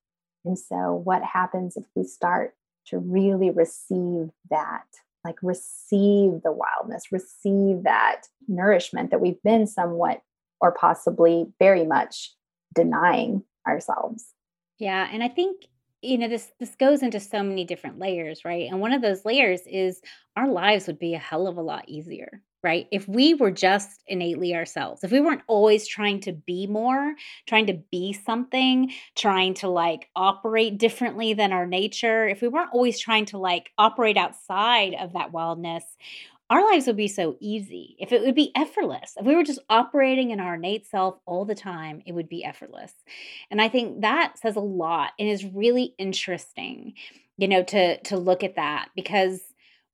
And 0.48 0.58
so, 0.58 0.94
what 1.04 1.22
happens 1.22 1.76
if 1.76 1.84
we 1.94 2.04
start 2.04 2.54
to 2.86 2.98
really 2.98 3.50
receive 3.50 4.30
that? 4.48 4.86
Like, 5.24 5.36
receive 5.42 6.40
the 6.42 6.52
wildness, 6.52 7.12
receive 7.12 7.82
that 7.82 8.22
nourishment 8.48 9.10
that 9.10 9.20
we've 9.20 9.42
been 9.42 9.66
somewhat 9.66 10.22
or 10.58 10.72
possibly 10.72 11.52
very 11.58 11.84
much 11.84 12.32
denying 12.74 13.44
ourselves. 13.66 14.32
Yeah. 14.78 15.06
And 15.12 15.22
I 15.22 15.28
think 15.28 15.66
you 16.02 16.18
know 16.18 16.28
this 16.28 16.52
this 16.60 16.74
goes 16.76 17.02
into 17.02 17.20
so 17.20 17.42
many 17.42 17.64
different 17.64 17.98
layers 17.98 18.44
right 18.44 18.68
and 18.70 18.80
one 18.80 18.92
of 18.92 19.02
those 19.02 19.24
layers 19.24 19.60
is 19.66 20.00
our 20.36 20.48
lives 20.48 20.86
would 20.86 20.98
be 20.98 21.14
a 21.14 21.18
hell 21.18 21.46
of 21.46 21.56
a 21.56 21.62
lot 21.62 21.88
easier 21.88 22.42
right? 22.62 22.88
If 22.90 23.06
we 23.06 23.34
were 23.34 23.50
just 23.50 24.02
innately 24.06 24.54
ourselves, 24.54 25.04
if 25.04 25.12
we 25.12 25.20
weren't 25.20 25.42
always 25.46 25.86
trying 25.86 26.20
to 26.22 26.32
be 26.32 26.66
more, 26.66 27.14
trying 27.46 27.66
to 27.66 27.80
be 27.92 28.12
something, 28.12 28.92
trying 29.16 29.54
to 29.54 29.68
like 29.68 30.08
operate 30.16 30.78
differently 30.78 31.34
than 31.34 31.52
our 31.52 31.66
nature, 31.66 32.26
if 32.26 32.42
we 32.42 32.48
weren't 32.48 32.70
always 32.72 32.98
trying 32.98 33.26
to 33.26 33.38
like 33.38 33.70
operate 33.78 34.16
outside 34.16 34.94
of 34.94 35.12
that 35.12 35.32
wildness, 35.32 35.84
our 36.50 36.64
lives 36.72 36.86
would 36.86 36.96
be 36.96 37.08
so 37.08 37.36
easy 37.40 37.96
if 37.98 38.12
it 38.12 38.22
would 38.22 38.34
be 38.34 38.52
effortless. 38.56 39.14
If 39.16 39.26
we 39.26 39.34
were 39.34 39.44
just 39.44 39.60
operating 39.68 40.30
in 40.30 40.40
our 40.40 40.54
innate 40.54 40.86
self 40.86 41.18
all 41.26 41.44
the 41.44 41.54
time, 41.54 42.02
it 42.06 42.12
would 42.12 42.28
be 42.28 42.44
effortless. 42.44 42.92
And 43.50 43.60
I 43.60 43.68
think 43.68 44.00
that 44.00 44.38
says 44.38 44.56
a 44.56 44.60
lot 44.60 45.12
and 45.18 45.28
is 45.28 45.44
really 45.44 45.94
interesting, 45.98 46.94
you 47.36 47.48
know, 47.48 47.62
to 47.64 48.00
to 48.02 48.16
look 48.16 48.42
at 48.42 48.56
that 48.56 48.88
because 48.96 49.40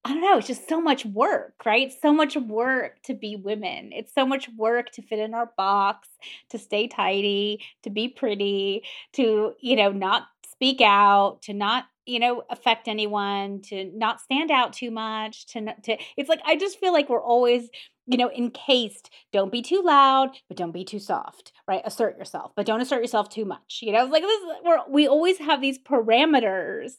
I 0.04 0.10
don't 0.10 0.20
know, 0.20 0.36
it's 0.36 0.46
just 0.46 0.68
so 0.68 0.82
much 0.82 1.06
work, 1.06 1.54
right? 1.64 1.90
So 1.90 2.12
much 2.12 2.36
work 2.36 3.02
to 3.04 3.14
be 3.14 3.36
women. 3.36 3.90
It's 3.92 4.12
so 4.14 4.26
much 4.26 4.50
work 4.54 4.90
to 4.92 5.02
fit 5.02 5.18
in 5.18 5.32
our 5.32 5.50
box, 5.56 6.08
to 6.50 6.58
stay 6.58 6.88
tidy, 6.88 7.60
to 7.84 7.90
be 7.90 8.08
pretty, 8.08 8.82
to, 9.14 9.54
you 9.60 9.76
know, 9.76 9.92
not 9.92 10.24
speak 10.46 10.82
out, 10.82 11.40
to 11.42 11.54
not 11.54 11.86
you 12.06 12.18
know 12.18 12.42
affect 12.50 12.88
anyone 12.88 13.60
to 13.62 13.90
not 13.94 14.20
stand 14.20 14.50
out 14.50 14.72
too 14.72 14.90
much 14.90 15.46
to 15.46 15.74
to 15.82 15.96
it's 16.16 16.28
like 16.28 16.40
i 16.44 16.56
just 16.56 16.78
feel 16.78 16.92
like 16.92 17.08
we're 17.08 17.22
always 17.22 17.68
you 18.06 18.18
know 18.18 18.30
encased 18.30 19.10
don't 19.32 19.52
be 19.52 19.62
too 19.62 19.82
loud 19.82 20.30
but 20.48 20.56
don't 20.56 20.72
be 20.72 20.84
too 20.84 20.98
soft 20.98 21.52
right? 21.66 21.82
Assert 21.84 22.18
yourself 22.18 22.52
but 22.56 22.66
don't 22.66 22.80
assert 22.80 23.00
yourself 23.00 23.28
too 23.28 23.44
much 23.44 23.80
you 23.82 23.92
know? 23.92 24.04
Like 24.04 24.22
this 24.22 24.40
we're, 24.64 24.78
we 24.88 25.08
always 25.08 25.38
have 25.38 25.60
these 25.60 25.78
parameters. 25.78 26.92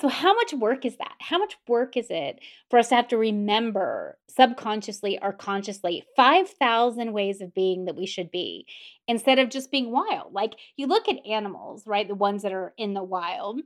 So 0.00 0.08
how 0.08 0.34
much 0.34 0.52
work 0.52 0.84
is 0.84 0.96
that? 0.96 1.14
How 1.20 1.38
much 1.38 1.56
work 1.68 1.96
is 1.96 2.06
it 2.10 2.40
for 2.68 2.80
us 2.80 2.88
to 2.88 2.96
have 2.96 3.08
to 3.08 3.16
remember 3.16 4.18
subconsciously 4.28 5.20
or 5.22 5.32
consciously 5.32 6.04
5000 6.16 7.12
ways 7.12 7.40
of 7.40 7.54
being 7.54 7.84
that 7.84 7.96
we 7.96 8.06
should 8.06 8.30
be 8.30 8.66
instead 9.06 9.38
of 9.38 9.50
just 9.50 9.70
being 9.70 9.90
wild? 9.92 10.32
Like 10.32 10.54
you 10.76 10.86
look 10.86 11.08
at 11.08 11.24
animals 11.26 11.86
right? 11.86 12.06
The 12.06 12.14
ones 12.14 12.42
that 12.42 12.52
are 12.52 12.72
in 12.76 12.94
the 12.94 13.04
wild 13.04 13.60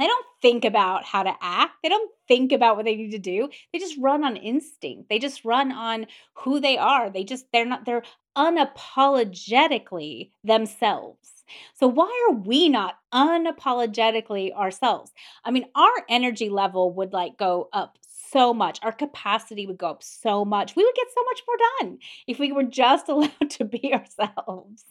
they 0.00 0.06
don't 0.06 0.26
think 0.40 0.64
about 0.64 1.04
how 1.04 1.22
to 1.22 1.34
act. 1.40 1.74
They 1.82 1.88
don't 1.90 2.10
think 2.26 2.52
about 2.52 2.76
what 2.76 2.86
they 2.86 2.96
need 2.96 3.10
to 3.10 3.18
do. 3.18 3.50
They 3.72 3.78
just 3.78 3.98
run 3.98 4.24
on 4.24 4.36
instinct. 4.36 5.08
They 5.08 5.18
just 5.18 5.44
run 5.44 5.70
on 5.72 6.06
who 6.34 6.58
they 6.60 6.78
are. 6.78 7.10
They 7.10 7.24
just 7.24 7.46
they're 7.52 7.66
not 7.66 7.84
they're 7.84 8.02
unapologetically 8.36 10.30
themselves. 10.42 11.44
So 11.74 11.88
why 11.88 12.28
are 12.28 12.34
we 12.34 12.68
not 12.68 12.98
unapologetically 13.12 14.54
ourselves? 14.54 15.12
I 15.44 15.50
mean, 15.50 15.66
our 15.74 16.04
energy 16.08 16.48
level 16.48 16.92
would 16.94 17.12
like 17.12 17.36
go 17.36 17.68
up 17.72 17.98
so 18.30 18.54
much. 18.54 18.78
Our 18.82 18.92
capacity 18.92 19.66
would 19.66 19.78
go 19.78 19.90
up 19.90 20.02
so 20.02 20.44
much. 20.44 20.76
We 20.76 20.84
would 20.84 20.94
get 20.94 21.08
so 21.14 21.24
much 21.24 21.42
more 21.46 21.56
done 21.80 21.98
if 22.26 22.38
we 22.38 22.52
were 22.52 22.62
just 22.62 23.08
allowed 23.10 23.50
to 23.50 23.64
be 23.64 23.92
ourselves. 23.92 24.84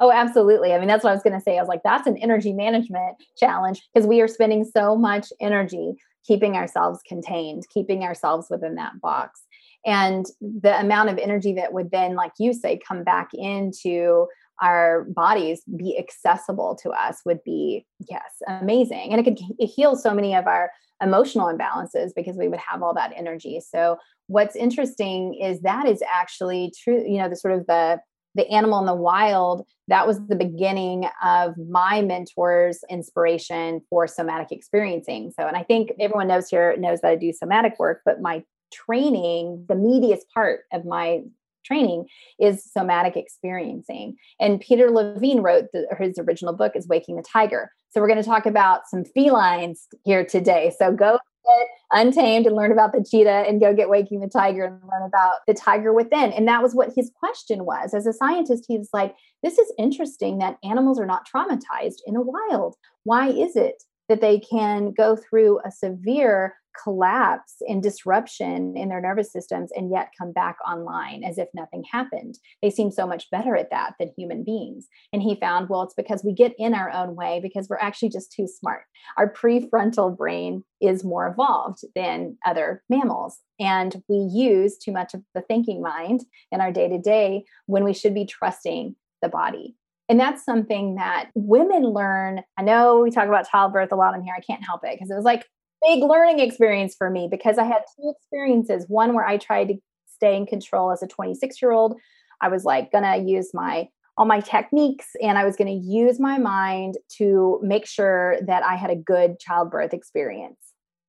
Oh, 0.00 0.10
absolutely. 0.10 0.72
I 0.72 0.78
mean, 0.78 0.88
that's 0.88 1.04
what 1.04 1.10
I 1.10 1.14
was 1.14 1.22
going 1.22 1.38
to 1.38 1.40
say. 1.40 1.56
I 1.56 1.60
was 1.60 1.68
like, 1.68 1.82
that's 1.84 2.06
an 2.06 2.16
energy 2.16 2.52
management 2.52 3.16
challenge 3.36 3.80
because 3.92 4.06
we 4.06 4.20
are 4.20 4.28
spending 4.28 4.64
so 4.64 4.96
much 4.96 5.32
energy 5.40 5.94
keeping 6.26 6.56
ourselves 6.56 7.00
contained, 7.06 7.64
keeping 7.72 8.02
ourselves 8.02 8.48
within 8.50 8.74
that 8.74 9.00
box. 9.00 9.42
And 9.86 10.26
the 10.40 10.78
amount 10.80 11.10
of 11.10 11.18
energy 11.18 11.52
that 11.54 11.72
would 11.72 11.90
then, 11.90 12.14
like 12.14 12.32
you 12.38 12.54
say, 12.54 12.80
come 12.86 13.04
back 13.04 13.28
into 13.34 14.26
our 14.62 15.04
bodies 15.08 15.62
be 15.76 15.98
accessible 15.98 16.76
to 16.82 16.90
us 16.90 17.20
would 17.26 17.42
be, 17.44 17.86
yes, 18.08 18.22
amazing. 18.46 19.12
And 19.12 19.20
it 19.20 19.24
could 19.24 19.38
heal 19.58 19.96
so 19.96 20.14
many 20.14 20.34
of 20.34 20.46
our 20.46 20.70
emotional 21.02 21.52
imbalances 21.52 22.10
because 22.14 22.36
we 22.36 22.48
would 22.48 22.60
have 22.60 22.82
all 22.82 22.94
that 22.94 23.12
energy. 23.16 23.60
So, 23.60 23.98
what's 24.28 24.56
interesting 24.56 25.34
is 25.34 25.60
that 25.60 25.86
is 25.86 26.02
actually 26.10 26.72
true, 26.82 27.04
you 27.06 27.18
know, 27.18 27.28
the 27.28 27.36
sort 27.36 27.54
of 27.54 27.66
the 27.66 28.00
the 28.34 28.48
animal 28.48 28.78
in 28.80 28.86
the 28.86 28.94
wild 28.94 29.66
that 29.88 30.06
was 30.06 30.18
the 30.26 30.36
beginning 30.36 31.06
of 31.22 31.54
my 31.58 32.00
mentor's 32.00 32.80
inspiration 32.90 33.80
for 33.90 34.06
somatic 34.06 34.50
experiencing. 34.50 35.32
So 35.38 35.46
and 35.46 35.56
i 35.56 35.62
think 35.62 35.92
everyone 36.00 36.28
knows 36.28 36.48
here 36.48 36.76
knows 36.76 37.00
that 37.00 37.10
i 37.10 37.16
do 37.16 37.32
somatic 37.32 37.78
work 37.78 38.00
but 38.04 38.20
my 38.20 38.44
training 38.72 39.64
the 39.68 39.74
meatiest 39.74 40.22
part 40.34 40.62
of 40.72 40.84
my 40.84 41.22
training 41.64 42.06
is 42.38 42.62
somatic 42.70 43.16
experiencing. 43.16 44.16
And 44.38 44.60
peter 44.60 44.90
levine 44.90 45.40
wrote 45.40 45.66
the, 45.72 45.86
his 45.98 46.18
original 46.18 46.54
book 46.54 46.72
is 46.74 46.86
waking 46.86 47.16
the 47.16 47.22
tiger. 47.22 47.70
So 47.90 48.00
we're 48.00 48.08
going 48.08 48.22
to 48.22 48.28
talk 48.28 48.44
about 48.46 48.82
some 48.88 49.04
felines 49.04 49.86
here 50.04 50.24
today. 50.24 50.72
So 50.78 50.92
go 50.92 51.18
Get 51.46 51.68
untamed 51.92 52.46
and 52.46 52.56
learn 52.56 52.72
about 52.72 52.92
the 52.92 53.04
cheetah 53.04 53.44
and 53.46 53.60
go 53.60 53.74
get 53.74 53.88
Waking 53.88 54.20
the 54.20 54.28
Tiger 54.28 54.64
and 54.64 54.80
learn 54.90 55.06
about 55.06 55.40
the 55.46 55.54
tiger 55.54 55.92
within. 55.92 56.32
And 56.32 56.48
that 56.48 56.62
was 56.62 56.74
what 56.74 56.92
his 56.96 57.10
question 57.14 57.66
was. 57.66 57.92
As 57.92 58.06
a 58.06 58.12
scientist, 58.12 58.64
he 58.66 58.78
was 58.78 58.88
like, 58.92 59.14
This 59.42 59.58
is 59.58 59.72
interesting 59.78 60.38
that 60.38 60.58
animals 60.64 60.98
are 60.98 61.06
not 61.06 61.26
traumatized 61.28 62.00
in 62.06 62.14
the 62.14 62.22
wild. 62.22 62.76
Why 63.02 63.28
is 63.28 63.56
it 63.56 63.82
that 64.08 64.20
they 64.20 64.38
can 64.38 64.92
go 64.92 65.16
through 65.16 65.60
a 65.64 65.70
severe 65.70 66.54
collapse 66.82 67.56
and 67.68 67.82
disruption 67.82 68.76
in 68.76 68.88
their 68.88 69.00
nervous 69.00 69.32
systems 69.32 69.70
and 69.74 69.90
yet 69.90 70.10
come 70.18 70.32
back 70.32 70.56
online 70.68 71.22
as 71.22 71.38
if 71.38 71.48
nothing 71.54 71.84
happened. 71.90 72.36
They 72.62 72.70
seem 72.70 72.90
so 72.90 73.06
much 73.06 73.30
better 73.30 73.56
at 73.56 73.70
that 73.70 73.94
than 73.98 74.12
human 74.16 74.44
beings. 74.44 74.88
And 75.12 75.22
he 75.22 75.36
found, 75.36 75.68
well, 75.68 75.82
it's 75.82 75.94
because 75.94 76.24
we 76.24 76.34
get 76.34 76.54
in 76.58 76.74
our 76.74 76.90
own 76.90 77.14
way 77.14 77.40
because 77.42 77.68
we're 77.68 77.78
actually 77.78 78.10
just 78.10 78.32
too 78.32 78.46
smart. 78.48 78.82
Our 79.16 79.32
prefrontal 79.32 80.16
brain 80.16 80.64
is 80.80 81.04
more 81.04 81.28
evolved 81.28 81.84
than 81.94 82.36
other 82.44 82.82
mammals. 82.90 83.38
And 83.60 84.02
we 84.08 84.16
use 84.16 84.76
too 84.76 84.92
much 84.92 85.14
of 85.14 85.22
the 85.34 85.42
thinking 85.42 85.80
mind 85.80 86.24
in 86.50 86.60
our 86.60 86.72
day 86.72 86.88
to 86.88 86.98
day 86.98 87.44
when 87.66 87.84
we 87.84 87.94
should 87.94 88.14
be 88.14 88.26
trusting 88.26 88.96
the 89.22 89.28
body. 89.28 89.76
And 90.08 90.20
that's 90.20 90.44
something 90.44 90.96
that 90.96 91.30
women 91.34 91.82
learn. 91.84 92.42
I 92.58 92.62
know 92.62 93.00
we 93.00 93.10
talk 93.10 93.26
about 93.26 93.48
childbirth 93.48 93.90
a 93.92 93.96
lot 93.96 94.14
in 94.14 94.22
here. 94.22 94.34
I 94.36 94.40
can't 94.40 94.64
help 94.64 94.82
it 94.84 94.94
because 94.94 95.10
it 95.10 95.14
was 95.14 95.24
like 95.24 95.46
big 95.86 96.02
learning 96.02 96.40
experience 96.40 96.94
for 96.96 97.10
me 97.10 97.28
because 97.30 97.58
I 97.58 97.64
had 97.64 97.82
two 97.96 98.12
experiences. 98.14 98.84
One 98.88 99.14
where 99.14 99.26
I 99.26 99.38
tried 99.38 99.68
to 99.68 99.74
stay 100.06 100.36
in 100.36 100.46
control 100.46 100.90
as 100.92 101.02
a 101.02 101.06
26 101.06 101.60
year 101.60 101.72
old. 101.72 101.98
I 102.40 102.48
was 102.48 102.64
like 102.64 102.92
gonna 102.92 103.18
use 103.18 103.52
my 103.54 103.88
all 104.16 104.26
my 104.26 104.40
techniques 104.40 105.08
and 105.20 105.38
I 105.38 105.44
was 105.44 105.56
to 105.56 105.72
use 105.72 106.20
my 106.20 106.38
mind 106.38 106.98
to 107.16 107.58
make 107.62 107.86
sure 107.86 108.36
that 108.46 108.62
I 108.62 108.76
had 108.76 108.90
a 108.90 108.96
good 108.96 109.40
childbirth 109.40 109.92
experience. 109.92 110.58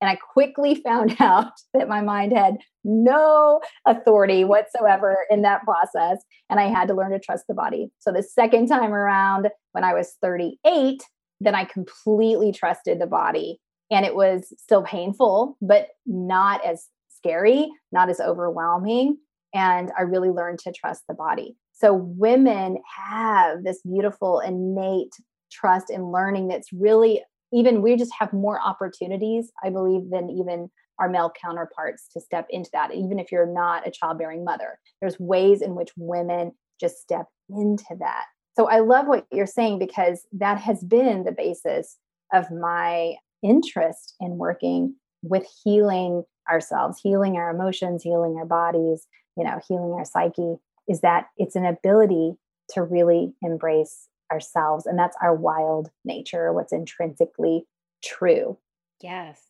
And 0.02 0.10
I 0.10 0.16
quickly 0.16 0.76
found 0.76 1.16
out 1.20 1.54
that 1.74 1.88
my 1.88 2.02
mind 2.02 2.34
had 2.36 2.58
no 2.84 3.62
authority 3.86 4.44
whatsoever 4.44 5.18
in 5.30 5.42
that 5.44 5.64
process. 5.64 6.24
And 6.50 6.60
I 6.60 6.68
had 6.68 6.88
to 6.90 6.94
learn 6.94 7.12
to 7.12 7.20
trust 7.20 7.46
the 7.48 7.54
body. 7.54 7.92
So 8.00 8.12
the 8.12 8.24
second 8.24 8.68
time 8.68 8.94
around, 8.94 9.50
when 9.72 9.84
I 9.84 9.94
was 9.94 10.16
38, 10.22 11.02
then 11.42 11.56
I 11.56 11.66
completely 11.66 12.52
trusted 12.52 13.00
the 13.00 13.08
body 13.08 13.60
and 13.92 14.06
it 14.06 14.16
was 14.16 14.54
still 14.58 14.84
painful, 14.84 15.58
but 15.62 15.90
not 16.06 16.66
as 16.66 16.88
scary, 17.10 17.70
not 17.92 18.10
as 18.10 18.20
overwhelming. 18.20 19.18
And 19.54 19.92
I 19.98 20.04
really 20.04 20.30
learned 20.30 20.60
to 20.60 20.72
trust 20.72 21.04
the 21.08 21.14
body. 21.14 21.56
So 21.74 21.94
women 21.94 22.78
have 22.98 23.64
this 23.64 23.82
beautiful 23.82 24.40
innate 24.40 25.14
trust 25.52 25.90
and 25.90 26.12
learning 26.12 26.48
that's 26.48 26.72
really 26.74 27.22
even 27.56 27.82
we 27.82 27.96
just 27.96 28.14
have 28.20 28.34
more 28.34 28.60
opportunities, 28.62 29.52
I 29.64 29.70
believe, 29.70 30.10
than 30.12 30.30
even 30.30 30.70
our 31.00 31.10
male 31.10 31.32
counterparts 31.42 32.08
to 32.14 32.22
step 32.22 32.48
into 32.50 32.70
that, 32.74 32.94
even 32.94 33.20
if 33.20 33.32
you're 33.32 33.52
not 33.52 33.88
a 33.88 33.92
childbearing 33.92 34.44
mother. 34.44 34.80
There's 35.02 35.20
ways 35.20 35.62
in 35.62 35.76
which 35.76 35.92
women 35.98 36.52
just 36.80 36.98
step 36.98 37.28
into 37.50 37.96
that. 38.00 38.26
So 38.58 38.68
I 38.68 38.80
love 38.80 39.08
what 39.08 39.26
you're 39.32 39.46
saying 39.46 39.80
because 39.80 40.26
that 40.34 40.60
has 40.60 40.84
been 40.84 41.24
the 41.24 41.32
basis 41.32 41.98
of 42.34 42.52
my 42.52 43.16
interest 43.44 44.16
in 44.20 44.38
working 44.38 44.96
with 45.22 45.46
healing 45.64 46.24
ourselves, 46.50 47.00
healing 47.02 47.36
our 47.36 47.50
emotions, 47.50 48.04
healing 48.04 48.36
our 48.38 48.46
bodies, 48.46 49.08
you 49.38 49.44
know, 49.44 49.60
healing 49.68 49.94
our 49.98 50.06
psyche, 50.06 50.56
is 50.88 51.02
that 51.02 51.26
it's 51.38 51.56
an 51.56 51.66
ability 51.66 52.34
to 52.70 52.84
really 52.84 53.34
embrace 53.42 54.08
ourselves. 54.32 54.86
And 54.86 54.98
that's 54.98 55.18
our 55.22 55.36
wild 55.36 55.90
nature, 56.04 56.52
what's 56.54 56.74
intrinsically 56.74 57.66
true. 58.04 58.58
Yes. 59.02 59.42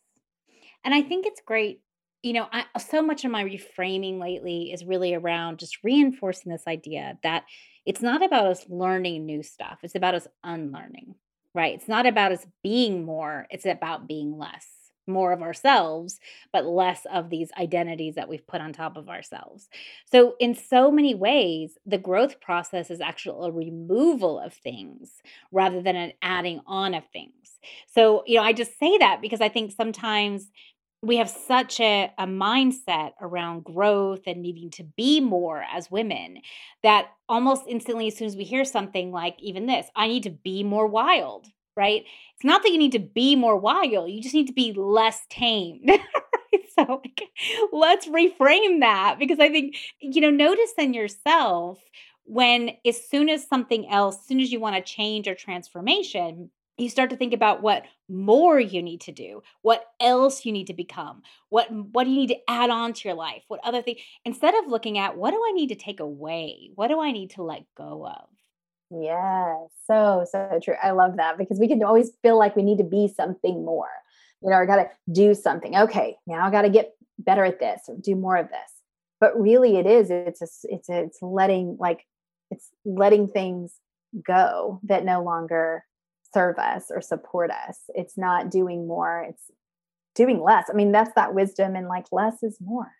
And 0.84 0.94
I 0.94 1.02
think 1.02 1.26
it's 1.26 1.42
great. 1.46 1.82
You 2.24 2.34
know, 2.34 2.48
I, 2.52 2.66
so 2.80 3.02
much 3.02 3.24
of 3.24 3.32
my 3.32 3.44
reframing 3.44 4.20
lately 4.20 4.72
is 4.72 4.84
really 4.84 5.14
around 5.14 5.60
just 5.60 5.84
reinforcing 5.84 6.52
this 6.52 6.64
idea 6.68 7.20
that 7.24 7.46
it's 7.86 8.02
not 8.02 8.24
about 8.24 8.48
us 8.48 8.66
learning 8.68 9.26
new 9.26 9.44
stuff, 9.44 9.80
it's 9.84 9.96
about 9.96 10.16
us 10.16 10.28
unlearning 10.44 11.16
right? 11.56 11.74
It's 11.74 11.88
not 11.88 12.06
about 12.06 12.34
us 12.34 12.46
being 12.62 13.06
more, 13.06 13.48
it's 13.50 13.66
about 13.66 14.08
being 14.08 14.38
less. 14.38 14.68
More 15.08 15.32
of 15.32 15.42
ourselves, 15.42 16.20
but 16.52 16.66
less 16.66 17.06
of 17.12 17.30
these 17.30 17.52
identities 17.60 18.16
that 18.16 18.28
we've 18.28 18.46
put 18.48 18.62
on 18.62 18.74
top 18.74 18.98
of 18.98 19.10
ourselves. 19.10 19.70
So, 20.12 20.36
in 20.40 20.56
so 20.56 20.92
many 20.92 21.14
ways, 21.14 21.78
the 21.86 21.98
growth 21.98 22.42
process 22.42 22.90
is 22.90 23.02
actually 23.02 23.50
a 23.50 23.52
removal 23.52 24.40
of 24.40 24.54
things 24.54 25.12
rather 25.52 25.82
than 25.82 25.96
an 25.96 26.14
adding 26.22 26.62
on 26.66 26.94
of 26.94 27.04
things. 27.14 27.60
So, 27.88 28.24
you 28.26 28.38
know, 28.38 28.44
I 28.44 28.54
just 28.54 28.80
say 28.80 28.98
that 28.98 29.22
because 29.22 29.42
I 29.42 29.50
think 29.50 29.72
sometimes 29.72 30.50
we 31.06 31.18
have 31.18 31.30
such 31.30 31.80
a, 31.80 32.12
a 32.18 32.26
mindset 32.26 33.12
around 33.22 33.64
growth 33.64 34.22
and 34.26 34.42
needing 34.42 34.72
to 34.72 34.84
be 34.84 35.20
more 35.20 35.64
as 35.72 35.92
women 35.92 36.40
that 36.84 37.10
almost 37.30 37.64
instantly, 37.68 38.08
as 38.08 38.18
soon 38.18 38.28
as 38.28 38.36
we 38.36 38.44
hear 38.44 38.66
something 38.66 39.12
like 39.12 39.36
even 39.40 39.68
this, 39.68 39.88
I 39.96 40.08
need 40.08 40.24
to 40.24 40.32
be 40.32 40.64
more 40.64 40.88
wild, 40.88 41.48
right? 41.76 42.04
It's 42.36 42.44
not 42.44 42.64
that 42.64 42.72
you 42.72 42.78
need 42.78 42.94
to 42.94 43.00
be 43.00 43.36
more 43.36 43.58
wild, 43.58 44.10
you 44.10 44.22
just 44.22 44.36
need 44.36 44.48
to 44.48 44.54
be 44.54 44.74
less 44.74 45.22
tamed. 45.30 45.90
So, 46.78 47.02
like, 47.04 47.22
let's 47.72 48.08
reframe 48.08 48.82
that 48.82 49.18
because 49.20 49.40
I 49.40 49.50
think, 49.50 49.78
you 50.00 50.22
know, 50.22 50.30
notice 50.30 50.74
in 50.78 50.94
yourself 50.94 51.80
when, 52.26 52.72
as 52.86 53.08
soon 53.08 53.30
as 53.30 53.48
something 53.48 53.90
else, 53.90 54.18
as 54.20 54.26
soon 54.26 54.40
as 54.40 54.52
you 54.52 54.60
want 54.60 54.76
to 54.76 54.82
change 54.82 55.28
or 55.28 55.36
transformation, 55.36 56.50
you 56.78 56.90
start 56.90 57.10
to 57.12 57.16
think 57.16 57.34
about 57.34 57.62
what 57.62 57.84
more 58.10 58.60
you 58.60 58.84
need 58.84 59.00
to 59.00 59.12
do 59.12 59.42
what 59.62 59.86
else 60.02 60.46
you 60.46 60.52
need 60.52 60.68
to 60.68 60.74
become 60.74 61.22
what 61.50 61.72
what 61.72 62.04
do 62.04 62.10
you 62.10 62.18
need 62.18 62.28
to 62.28 62.50
add 62.50 62.70
on 62.70 62.92
to 62.94 63.08
your 63.08 63.16
life 63.16 63.44
what 63.48 63.62
other 63.64 63.82
thing 63.82 63.96
instead 64.26 64.54
of 64.54 64.68
looking 64.68 64.98
at 64.98 65.18
what 65.18 65.32
do 65.32 65.38
i 65.38 65.52
need 65.54 65.70
to 65.70 65.76
take 65.76 66.02
away 66.02 66.70
what 66.76 66.90
do 66.90 67.00
i 67.00 67.12
need 67.12 67.30
to 67.30 67.42
let 67.42 67.64
go 67.76 68.06
of 68.06 68.28
yeah 69.02 69.58
so 69.88 70.26
so 70.30 70.60
true 70.64 70.76
i 70.82 70.92
love 70.92 71.18
that 71.18 71.38
because 71.38 71.60
we 71.60 71.68
can 71.68 71.84
always 71.84 72.12
feel 72.22 72.38
like 72.38 72.56
we 72.56 72.64
need 72.64 72.78
to 72.78 72.84
be 72.84 73.08
something 73.08 73.66
more 73.66 73.90
you 74.42 74.50
know 74.50 74.58
i 74.58 74.66
gotta 74.66 74.90
do 75.12 75.34
something 75.34 75.76
okay 75.76 76.18
now 76.28 76.46
i 76.46 76.52
gotta 76.52 76.70
get 76.70 76.94
better 77.20 77.44
at 77.46 77.60
this 77.60 77.82
or 77.88 77.96
do 78.00 78.16
more 78.16 78.36
of 78.36 78.48
this 78.50 78.72
but 79.20 79.40
really 79.40 79.78
it 79.78 79.86
is 79.86 80.10
it's 80.12 80.42
a, 80.42 80.48
it's 80.64 80.90
a, 80.90 81.04
it's 81.04 81.22
letting 81.22 81.78
like 81.80 82.06
it's 82.52 82.70
letting 82.86 83.28
things 83.28 83.80
go 84.26 84.80
that 84.84 85.06
no 85.06 85.24
longer 85.24 85.84
serve 86.34 86.58
us 86.58 86.86
or 86.90 87.02
support 87.02 87.50
us. 87.50 87.80
It's 87.90 88.18
not 88.18 88.52
doing 88.52 88.88
more, 88.88 89.26
it's 89.30 89.52
doing 90.16 90.42
less. 90.42 90.66
I 90.70 90.74
mean, 90.74 90.92
that's 90.92 91.14
that 91.16 91.34
wisdom 91.34 91.76
and 91.76 91.88
like 91.88 92.06
less 92.12 92.44
is 92.44 92.58
more. 92.60 92.92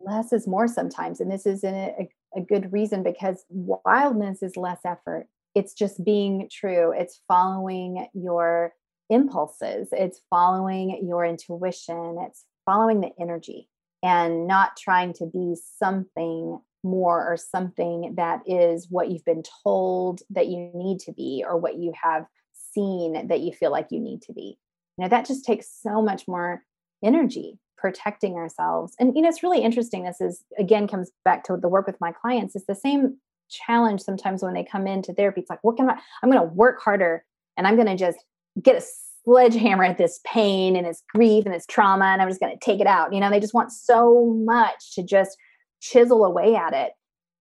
Less 0.00 0.32
is 0.32 0.48
more 0.48 0.66
sometimes. 0.66 1.20
And 1.20 1.30
this 1.30 1.46
is 1.46 1.62
in 1.62 1.74
a, 1.74 2.08
a 2.36 2.40
good 2.40 2.72
reason 2.72 3.02
because 3.02 3.44
wildness 3.48 4.42
is 4.42 4.56
less 4.56 4.80
effort. 4.84 5.26
It's 5.54 5.74
just 5.74 6.04
being 6.04 6.48
true, 6.50 6.92
it's 6.96 7.20
following 7.28 8.06
your 8.14 8.72
impulses, 9.10 9.88
it's 9.92 10.20
following 10.30 11.06
your 11.06 11.24
intuition, 11.24 12.16
it's 12.26 12.44
following 12.64 13.00
the 13.00 13.10
energy 13.20 13.68
and 14.02 14.46
not 14.46 14.76
trying 14.76 15.12
to 15.14 15.26
be 15.26 15.56
something 15.78 16.58
more 16.84 17.24
or 17.24 17.36
something 17.36 18.14
that 18.16 18.40
is 18.46 18.88
what 18.90 19.10
you've 19.10 19.24
been 19.24 19.42
told 19.62 20.22
that 20.30 20.48
you 20.48 20.70
need 20.74 20.98
to 20.98 21.12
be 21.12 21.44
or 21.46 21.56
what 21.56 21.76
you 21.76 21.92
have 22.00 22.26
seen 22.74 23.28
that 23.28 23.40
you 23.40 23.52
feel 23.52 23.70
like 23.70 23.88
you 23.90 24.00
need 24.00 24.22
to 24.22 24.32
be. 24.32 24.58
You 24.96 25.04
know, 25.04 25.08
that 25.08 25.26
just 25.26 25.44
takes 25.44 25.68
so 25.82 26.02
much 26.02 26.26
more 26.26 26.64
energy 27.04 27.58
protecting 27.82 28.36
ourselves. 28.36 28.94
And 28.98 29.14
you 29.14 29.20
know, 29.20 29.28
it's 29.28 29.42
really 29.42 29.60
interesting. 29.60 30.04
This 30.04 30.22
is 30.22 30.44
again 30.58 30.88
comes 30.88 31.10
back 31.24 31.44
to 31.44 31.58
the 31.58 31.68
work 31.68 31.86
with 31.86 32.00
my 32.00 32.12
clients. 32.12 32.56
It's 32.56 32.64
the 32.64 32.74
same 32.74 33.18
challenge 33.50 34.00
sometimes 34.00 34.42
when 34.42 34.54
they 34.54 34.64
come 34.64 34.86
into 34.86 35.12
therapy. 35.12 35.42
It's 35.42 35.50
like, 35.50 35.62
what 35.62 35.76
can 35.76 35.90
I? 35.90 35.98
I'm 36.22 36.30
going 36.30 36.40
to 36.40 36.54
work 36.54 36.80
harder, 36.80 37.24
and 37.58 37.66
I'm 37.66 37.74
going 37.74 37.88
to 37.88 37.96
just 37.96 38.18
get 38.62 38.76
a 38.76 38.86
sledgehammer 39.24 39.84
at 39.84 39.98
this 39.98 40.20
pain 40.24 40.76
and 40.76 40.86
this 40.86 41.02
grief 41.14 41.44
and 41.44 41.54
this 41.54 41.66
trauma, 41.66 42.06
and 42.06 42.22
I'm 42.22 42.28
just 42.28 42.40
going 42.40 42.56
to 42.56 42.64
take 42.64 42.80
it 42.80 42.86
out. 42.86 43.12
You 43.12 43.20
know, 43.20 43.30
they 43.30 43.40
just 43.40 43.54
want 43.54 43.72
so 43.72 44.32
much 44.44 44.94
to 44.94 45.02
just 45.02 45.36
chisel 45.80 46.24
away 46.24 46.54
at 46.54 46.72
it, 46.72 46.92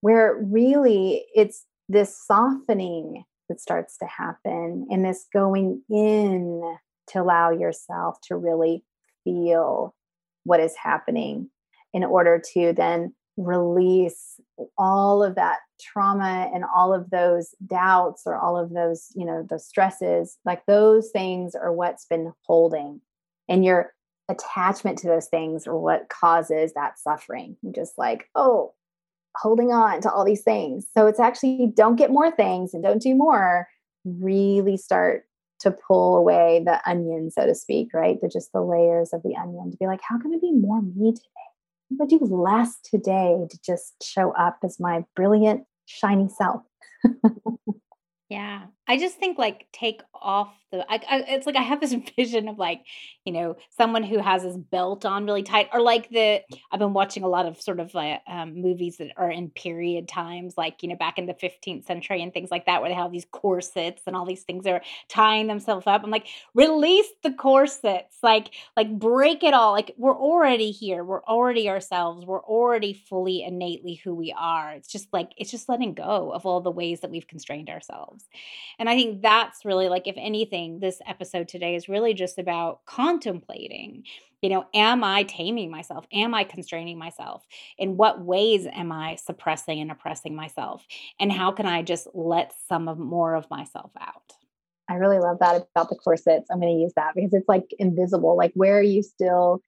where 0.02 0.38
really 0.44 1.26
it's 1.34 1.66
this 1.88 2.18
softening 2.26 3.24
that 3.48 3.60
starts 3.60 3.98
to 3.98 4.06
happen 4.06 4.88
and 4.90 5.06
this 5.06 5.28
going 5.34 5.82
in 5.90 6.78
to 7.08 7.22
allow 7.22 7.52
yourself 7.52 8.18
to 8.24 8.36
really 8.38 8.84
feel 9.24 9.94
what 10.44 10.60
is 10.60 10.76
happening 10.76 11.50
in 11.94 12.04
order 12.04 12.42
to 12.54 12.74
then 12.74 13.14
release 13.38 14.40
all 14.78 15.24
of 15.24 15.36
that 15.36 15.60
trauma 15.80 16.50
and 16.54 16.64
all 16.76 16.94
of 16.94 17.10
those 17.10 17.56
doubts 17.66 18.24
or 18.26 18.36
all 18.36 18.58
of 18.58 18.72
those 18.72 19.08
you 19.16 19.26
know 19.26 19.46
the 19.50 19.58
stresses 19.58 20.38
like 20.46 20.64
those 20.68 21.10
things 21.12 21.56
are 21.56 21.72
what's 21.72 22.06
been 22.06 22.32
holding 22.46 23.00
and 23.48 23.66
your 23.66 23.94
attachment 24.30 24.98
to 24.98 25.08
those 25.08 25.28
things 25.28 25.66
or 25.66 25.80
what 25.80 26.10
causes 26.10 26.74
that 26.74 27.00
suffering 27.00 27.56
you 27.62 27.72
just 27.72 27.98
like 27.98 28.30
oh 28.36 28.74
holding 29.38 29.72
on 29.72 30.02
to 30.02 30.12
all 30.12 30.26
these 30.26 30.44
things. 30.44 30.86
So 30.94 31.08
it's 31.08 31.20
actually 31.20 31.72
don't 31.76 31.96
get 31.96 32.12
more 32.12 32.32
things 32.32 32.74
and 32.74 32.84
don't 32.84 33.02
do 33.02 33.16
more. 33.16 33.68
Really 34.06 34.78
start 34.78 35.26
to 35.62 35.71
pull 35.71 36.17
away 36.17 36.62
the 36.65 36.82
onion, 36.89 37.32
so 37.32 37.45
to 37.45 37.56
speak, 37.56 37.89
right? 37.93 38.19
The 38.21 38.28
just 38.28 38.52
the 38.54 38.62
layers 38.62 39.13
of 39.13 39.24
the 39.24 39.36
onion 39.36 39.71
to 39.71 39.78
be 39.78 39.88
like, 39.88 40.02
how 40.08 40.19
can 40.19 40.34
I 40.34 40.38
be 40.39 40.52
more 40.52 40.82
me 40.82 41.13
today? 41.13 41.28
What 41.89 42.10
do 42.10 42.19
less 42.21 42.78
today 42.84 43.38
to 43.50 43.60
just 43.65 43.95
show 44.04 44.32
up 44.32 44.60
as 44.63 44.80
my 44.80 45.04
brilliant, 45.15 45.65
shiny 45.86 46.30
self? 46.30 46.62
Yeah. 48.32 48.67
I 48.88 48.98
just 48.98 49.17
think 49.17 49.38
like 49.38 49.67
take 49.72 50.02
off 50.13 50.54
the 50.72 50.86
I, 50.91 50.96
I, 50.96 51.24
it's 51.30 51.46
like 51.46 51.56
I 51.56 51.62
have 51.62 51.80
this 51.80 51.94
vision 52.15 52.48
of 52.48 52.58
like, 52.58 52.82
you 53.26 53.34
know, 53.34 53.58
someone 53.78 54.04
who 54.04 54.20
has 54.20 54.44
his 54.44 54.58
belt 54.58 55.06
on 55.06 55.26
really 55.26 55.44
tight 55.44 55.70
or 55.74 55.82
like 55.82 56.10
the 56.10 56.41
I've 56.72 56.80
been 56.80 56.94
watching 56.94 57.24
a 57.24 57.28
lot 57.28 57.46
of 57.46 57.62
sort 57.62 57.80
of 57.80 57.94
like 57.94 58.22
um, 58.28 58.62
movies 58.62 58.98
that 58.98 59.12
are 59.17 59.30
in 59.30 59.50
period 59.50 60.08
times 60.08 60.56
like, 60.58 60.82
you 60.82 60.89
know, 60.89 60.96
back 60.96 61.17
in 61.17 61.26
the 61.26 61.34
15th 61.34 61.86
century 61.86 62.22
and 62.22 62.34
things 62.34 62.52
like 62.52 62.65
that 62.65 62.82
where 62.82 62.89
they 62.89 62.96
have 62.96 63.12
these 63.12 63.28
corsets 63.32 64.04
and 64.08 64.15
all 64.15 64.26
these 64.26 64.44
things 64.44 64.65
are 64.65 64.82
tying 65.10 65.48
themselves 65.48 65.88
up. 65.88 66.04
I'm 66.04 66.12
like, 66.12 66.28
release 66.54 67.08
the 67.24 67.32
corsets. 67.32 68.17
Like 68.24 68.52
like 68.76 68.98
break 68.98 69.44
it 69.44 69.54
all. 69.54 69.72
Like 69.74 69.94
we're 69.98 70.17
already 70.17 70.72
here. 70.72 71.04
We're 71.04 71.24
already 71.24 71.70
ourselves. 71.70 72.26
We're 72.26 72.44
already 72.44 72.94
fully 72.94 73.44
innately 73.44 73.96
who 73.96 74.15
we 74.15 74.34
are. 74.38 74.72
It's 74.72 74.91
just 74.91 75.12
like 75.13 75.32
it's 75.38 75.52
just 75.52 75.70
letting 75.70 75.94
go 75.94 76.32
of 76.34 76.46
all 76.46 76.62
the 76.62 76.72
ways 76.72 77.02
that 77.02 77.12
we've 77.12 77.28
constrained 77.28 77.70
ourselves. 77.70 78.26
And 78.80 78.90
I 78.90 78.96
think 78.96 79.22
that's 79.22 79.66
really 79.66 79.90
like, 79.90 80.08
if 80.08 80.16
anything, 80.18 80.80
this 80.80 81.02
episode 81.08 81.48
today 81.48 81.76
is 81.76 81.90
really 81.90 82.14
just 82.14 82.38
about 82.38 82.86
contemplating. 82.86 84.04
You 84.42 84.50
know, 84.50 84.66
am 84.74 85.04
I 85.04 85.24
taming 85.24 85.70
myself? 85.70 86.06
Am 86.12 86.34
I 86.34 86.44
constraining 86.44 86.98
myself? 86.98 87.46
In 87.78 87.98
what 87.98 88.22
ways 88.22 88.66
am 88.66 88.92
I 88.92 89.16
suppressing 89.16 89.80
and 89.80 89.92
oppressing 89.92 90.36
myself? 90.36 90.86
And 91.20 91.32
how 91.32 91.52
can 91.52 91.66
I 91.66 91.84
just 91.84 92.08
let 92.14 92.54
some 92.68 92.88
of 92.88 92.98
more 92.98 93.36
of 93.36 93.50
myself 93.50 93.92
out? 94.00 94.34
I 94.90 94.96
really 94.96 95.20
love 95.20 95.38
that 95.40 95.68
about 95.76 95.90
the 95.90 95.96
corsets. 95.96 96.50
I'm 96.52 96.60
going 96.60 96.76
to 96.76 96.82
use 96.82 96.94
that 96.96 97.14
because 97.16 97.34
it's 97.34 97.48
like 97.48 97.64
invisible. 97.80 98.36
Like, 98.36 98.52
where 98.56 98.78
are 98.78 98.84
you 98.84 99.04
still 99.04 99.62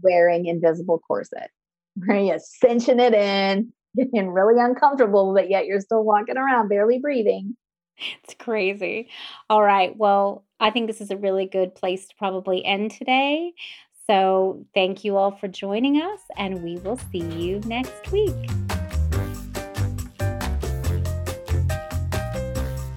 wearing 0.00 0.46
invisible 0.46 1.00
corset? 1.06 1.50
Where 1.96 2.16
are 2.16 2.20
you 2.20 2.38
cinching 2.38 3.00
it 3.00 3.12
in, 3.12 3.72
getting 3.96 4.30
really 4.30 4.58
uncomfortable, 4.58 5.34
but 5.34 5.50
yet 5.50 5.66
you're 5.66 5.80
still 5.80 6.04
walking 6.04 6.38
around 6.38 6.68
barely 6.68 6.98
breathing? 6.98 7.56
It's 8.24 8.34
crazy. 8.34 9.08
All 9.48 9.62
right. 9.62 9.96
Well, 9.96 10.44
I 10.58 10.70
think 10.70 10.86
this 10.86 11.00
is 11.00 11.10
a 11.10 11.16
really 11.16 11.46
good 11.46 11.74
place 11.74 12.06
to 12.08 12.14
probably 12.16 12.64
end 12.64 12.90
today. 12.92 13.52
So, 14.06 14.66
thank 14.74 15.04
you 15.04 15.16
all 15.16 15.30
for 15.30 15.46
joining 15.46 16.02
us, 16.02 16.20
and 16.36 16.62
we 16.64 16.76
will 16.78 16.98
see 17.12 17.20
you 17.20 17.60
next 17.60 18.10
week. 18.10 18.34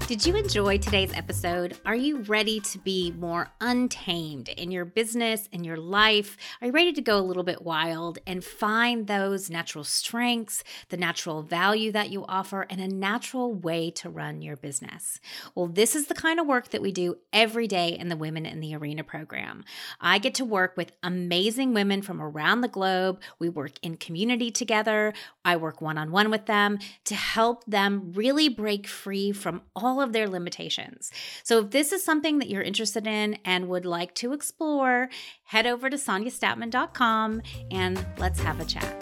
Did 0.08 0.24
you 0.24 0.36
enjoy 0.36 0.78
today's 0.78 1.12
episode? 1.16 1.80
Are 1.84 1.96
you 1.96 2.20
ready 2.20 2.60
to 2.60 2.78
be 2.78 3.12
more 3.18 3.50
untamed 3.60 4.50
in 4.50 4.70
your 4.70 4.86
business, 4.86 5.50
in 5.52 5.64
your 5.64 5.78
life? 5.78 6.38
Are 6.62 6.68
you 6.68 6.74
ready 6.74 6.94
to 6.94 7.02
go 7.02 7.18
a 7.18 7.26
little 7.26 7.42
bit 7.42 7.64
wild 7.64 8.20
and 8.28 8.44
find 8.44 9.08
those 9.08 9.50
natural 9.50 9.84
strengths, 9.84 10.64
the 10.90 10.98
natural 10.98 11.42
value 11.42 11.92
that 11.92 12.12
you 12.12 12.24
offer, 12.28 12.68
and 12.70 12.80
a 12.80 12.88
natural 12.88 13.52
way 13.52 13.90
to 13.92 14.08
run 14.12 14.44
your 14.44 14.56
business? 14.56 15.20
Well, 15.56 15.66
this 15.66 15.96
is 15.96 16.06
the 16.06 16.14
kind 16.14 16.40
of 16.40 16.46
work 16.46 16.70
that 16.70 16.84
we 16.84 16.92
do 16.92 17.16
every 17.34 17.66
day 17.66 17.90
in 17.90 18.08
the 18.10 18.16
Women 18.16 18.46
in 18.46 18.60
the 18.60 18.76
Arena 18.76 19.04
program. 19.04 19.66
I 20.00 20.20
get 20.20 20.36
to 20.36 20.46
work 20.46 20.78
with 20.78 20.92
amazing 21.02 21.74
women 21.74 22.04
from 22.04 22.22
around 22.22 22.62
the 22.62 22.68
globe. 22.68 23.22
We 23.40 23.50
work 23.50 23.72
in 23.82 23.98
community 23.98 24.52
together. 24.52 25.16
I 25.44 25.56
work 25.56 25.82
one 25.82 25.98
on 25.98 26.12
one 26.12 26.30
with 26.30 26.46
them 26.46 26.78
to 27.06 27.16
help 27.16 27.66
them 27.66 28.12
really 28.14 28.50
break 28.50 28.86
free 28.86 29.32
from 29.32 29.64
all 29.76 29.95
all 29.96 30.02
of 30.02 30.14
their 30.14 30.28
limitations. 30.28 31.12
So 31.44 31.60
if 31.60 31.72
this 31.72 31.92
is 31.92 32.04
something 32.04 32.40
that 32.40 32.50
you're 32.50 32.62
interested 32.62 33.08
in 33.08 33.38
and 33.46 33.70
would 33.70 33.86
like 33.86 34.14
to 34.16 34.34
explore, 34.34 35.10
head 35.46 35.66
over 35.66 35.90
to 35.90 35.98
sonjastatman.com 35.98 37.42
and 37.72 38.06
let's 38.18 38.40
have 38.42 38.60
a 38.60 38.66
chat. 38.66 39.02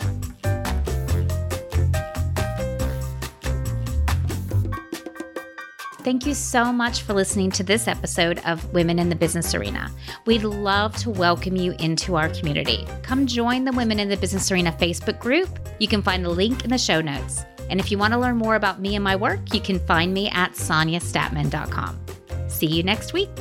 Thank 6.03 6.25
you 6.25 6.33
so 6.33 6.73
much 6.73 7.03
for 7.03 7.13
listening 7.13 7.49
to 7.51 7.63
this 7.63 7.87
episode 7.87 8.41
of 8.45 8.73
Women 8.73 8.99
in 8.99 9.07
the 9.07 9.15
Business 9.15 9.55
Arena. 9.55 9.89
We'd 10.25 10.43
love 10.43 10.97
to 10.97 11.09
welcome 11.09 11.55
you 11.55 11.75
into 11.79 12.15
our 12.15 12.27
community. 12.27 12.85
Come 13.03 13.25
join 13.25 13.63
the 13.63 13.71
Women 13.71 14.01
in 14.01 14.09
the 14.09 14.17
Business 14.17 14.51
Arena 14.51 14.73
Facebook 14.73 15.21
group. 15.21 15.47
You 15.79 15.87
can 15.87 16.01
find 16.01 16.25
the 16.25 16.29
link 16.29 16.65
in 16.65 16.71
the 16.71 16.77
show 16.77 16.99
notes. 16.99 17.45
And 17.73 17.79
if 17.79 17.89
you 17.89 17.97
want 17.97 18.13
to 18.13 18.19
learn 18.19 18.37
more 18.37 18.53
about 18.53 18.79
me 18.79 18.93
and 18.93 19.03
my 19.03 19.15
work, 19.15 19.51
you 19.51 19.59
can 19.59 19.79
find 19.79 20.13
me 20.13 20.29
at 20.29 20.51
sonjastatman.com. 20.51 21.99
See 22.47 22.67
you 22.67 22.83
next 22.83 23.13
week. 23.13 23.31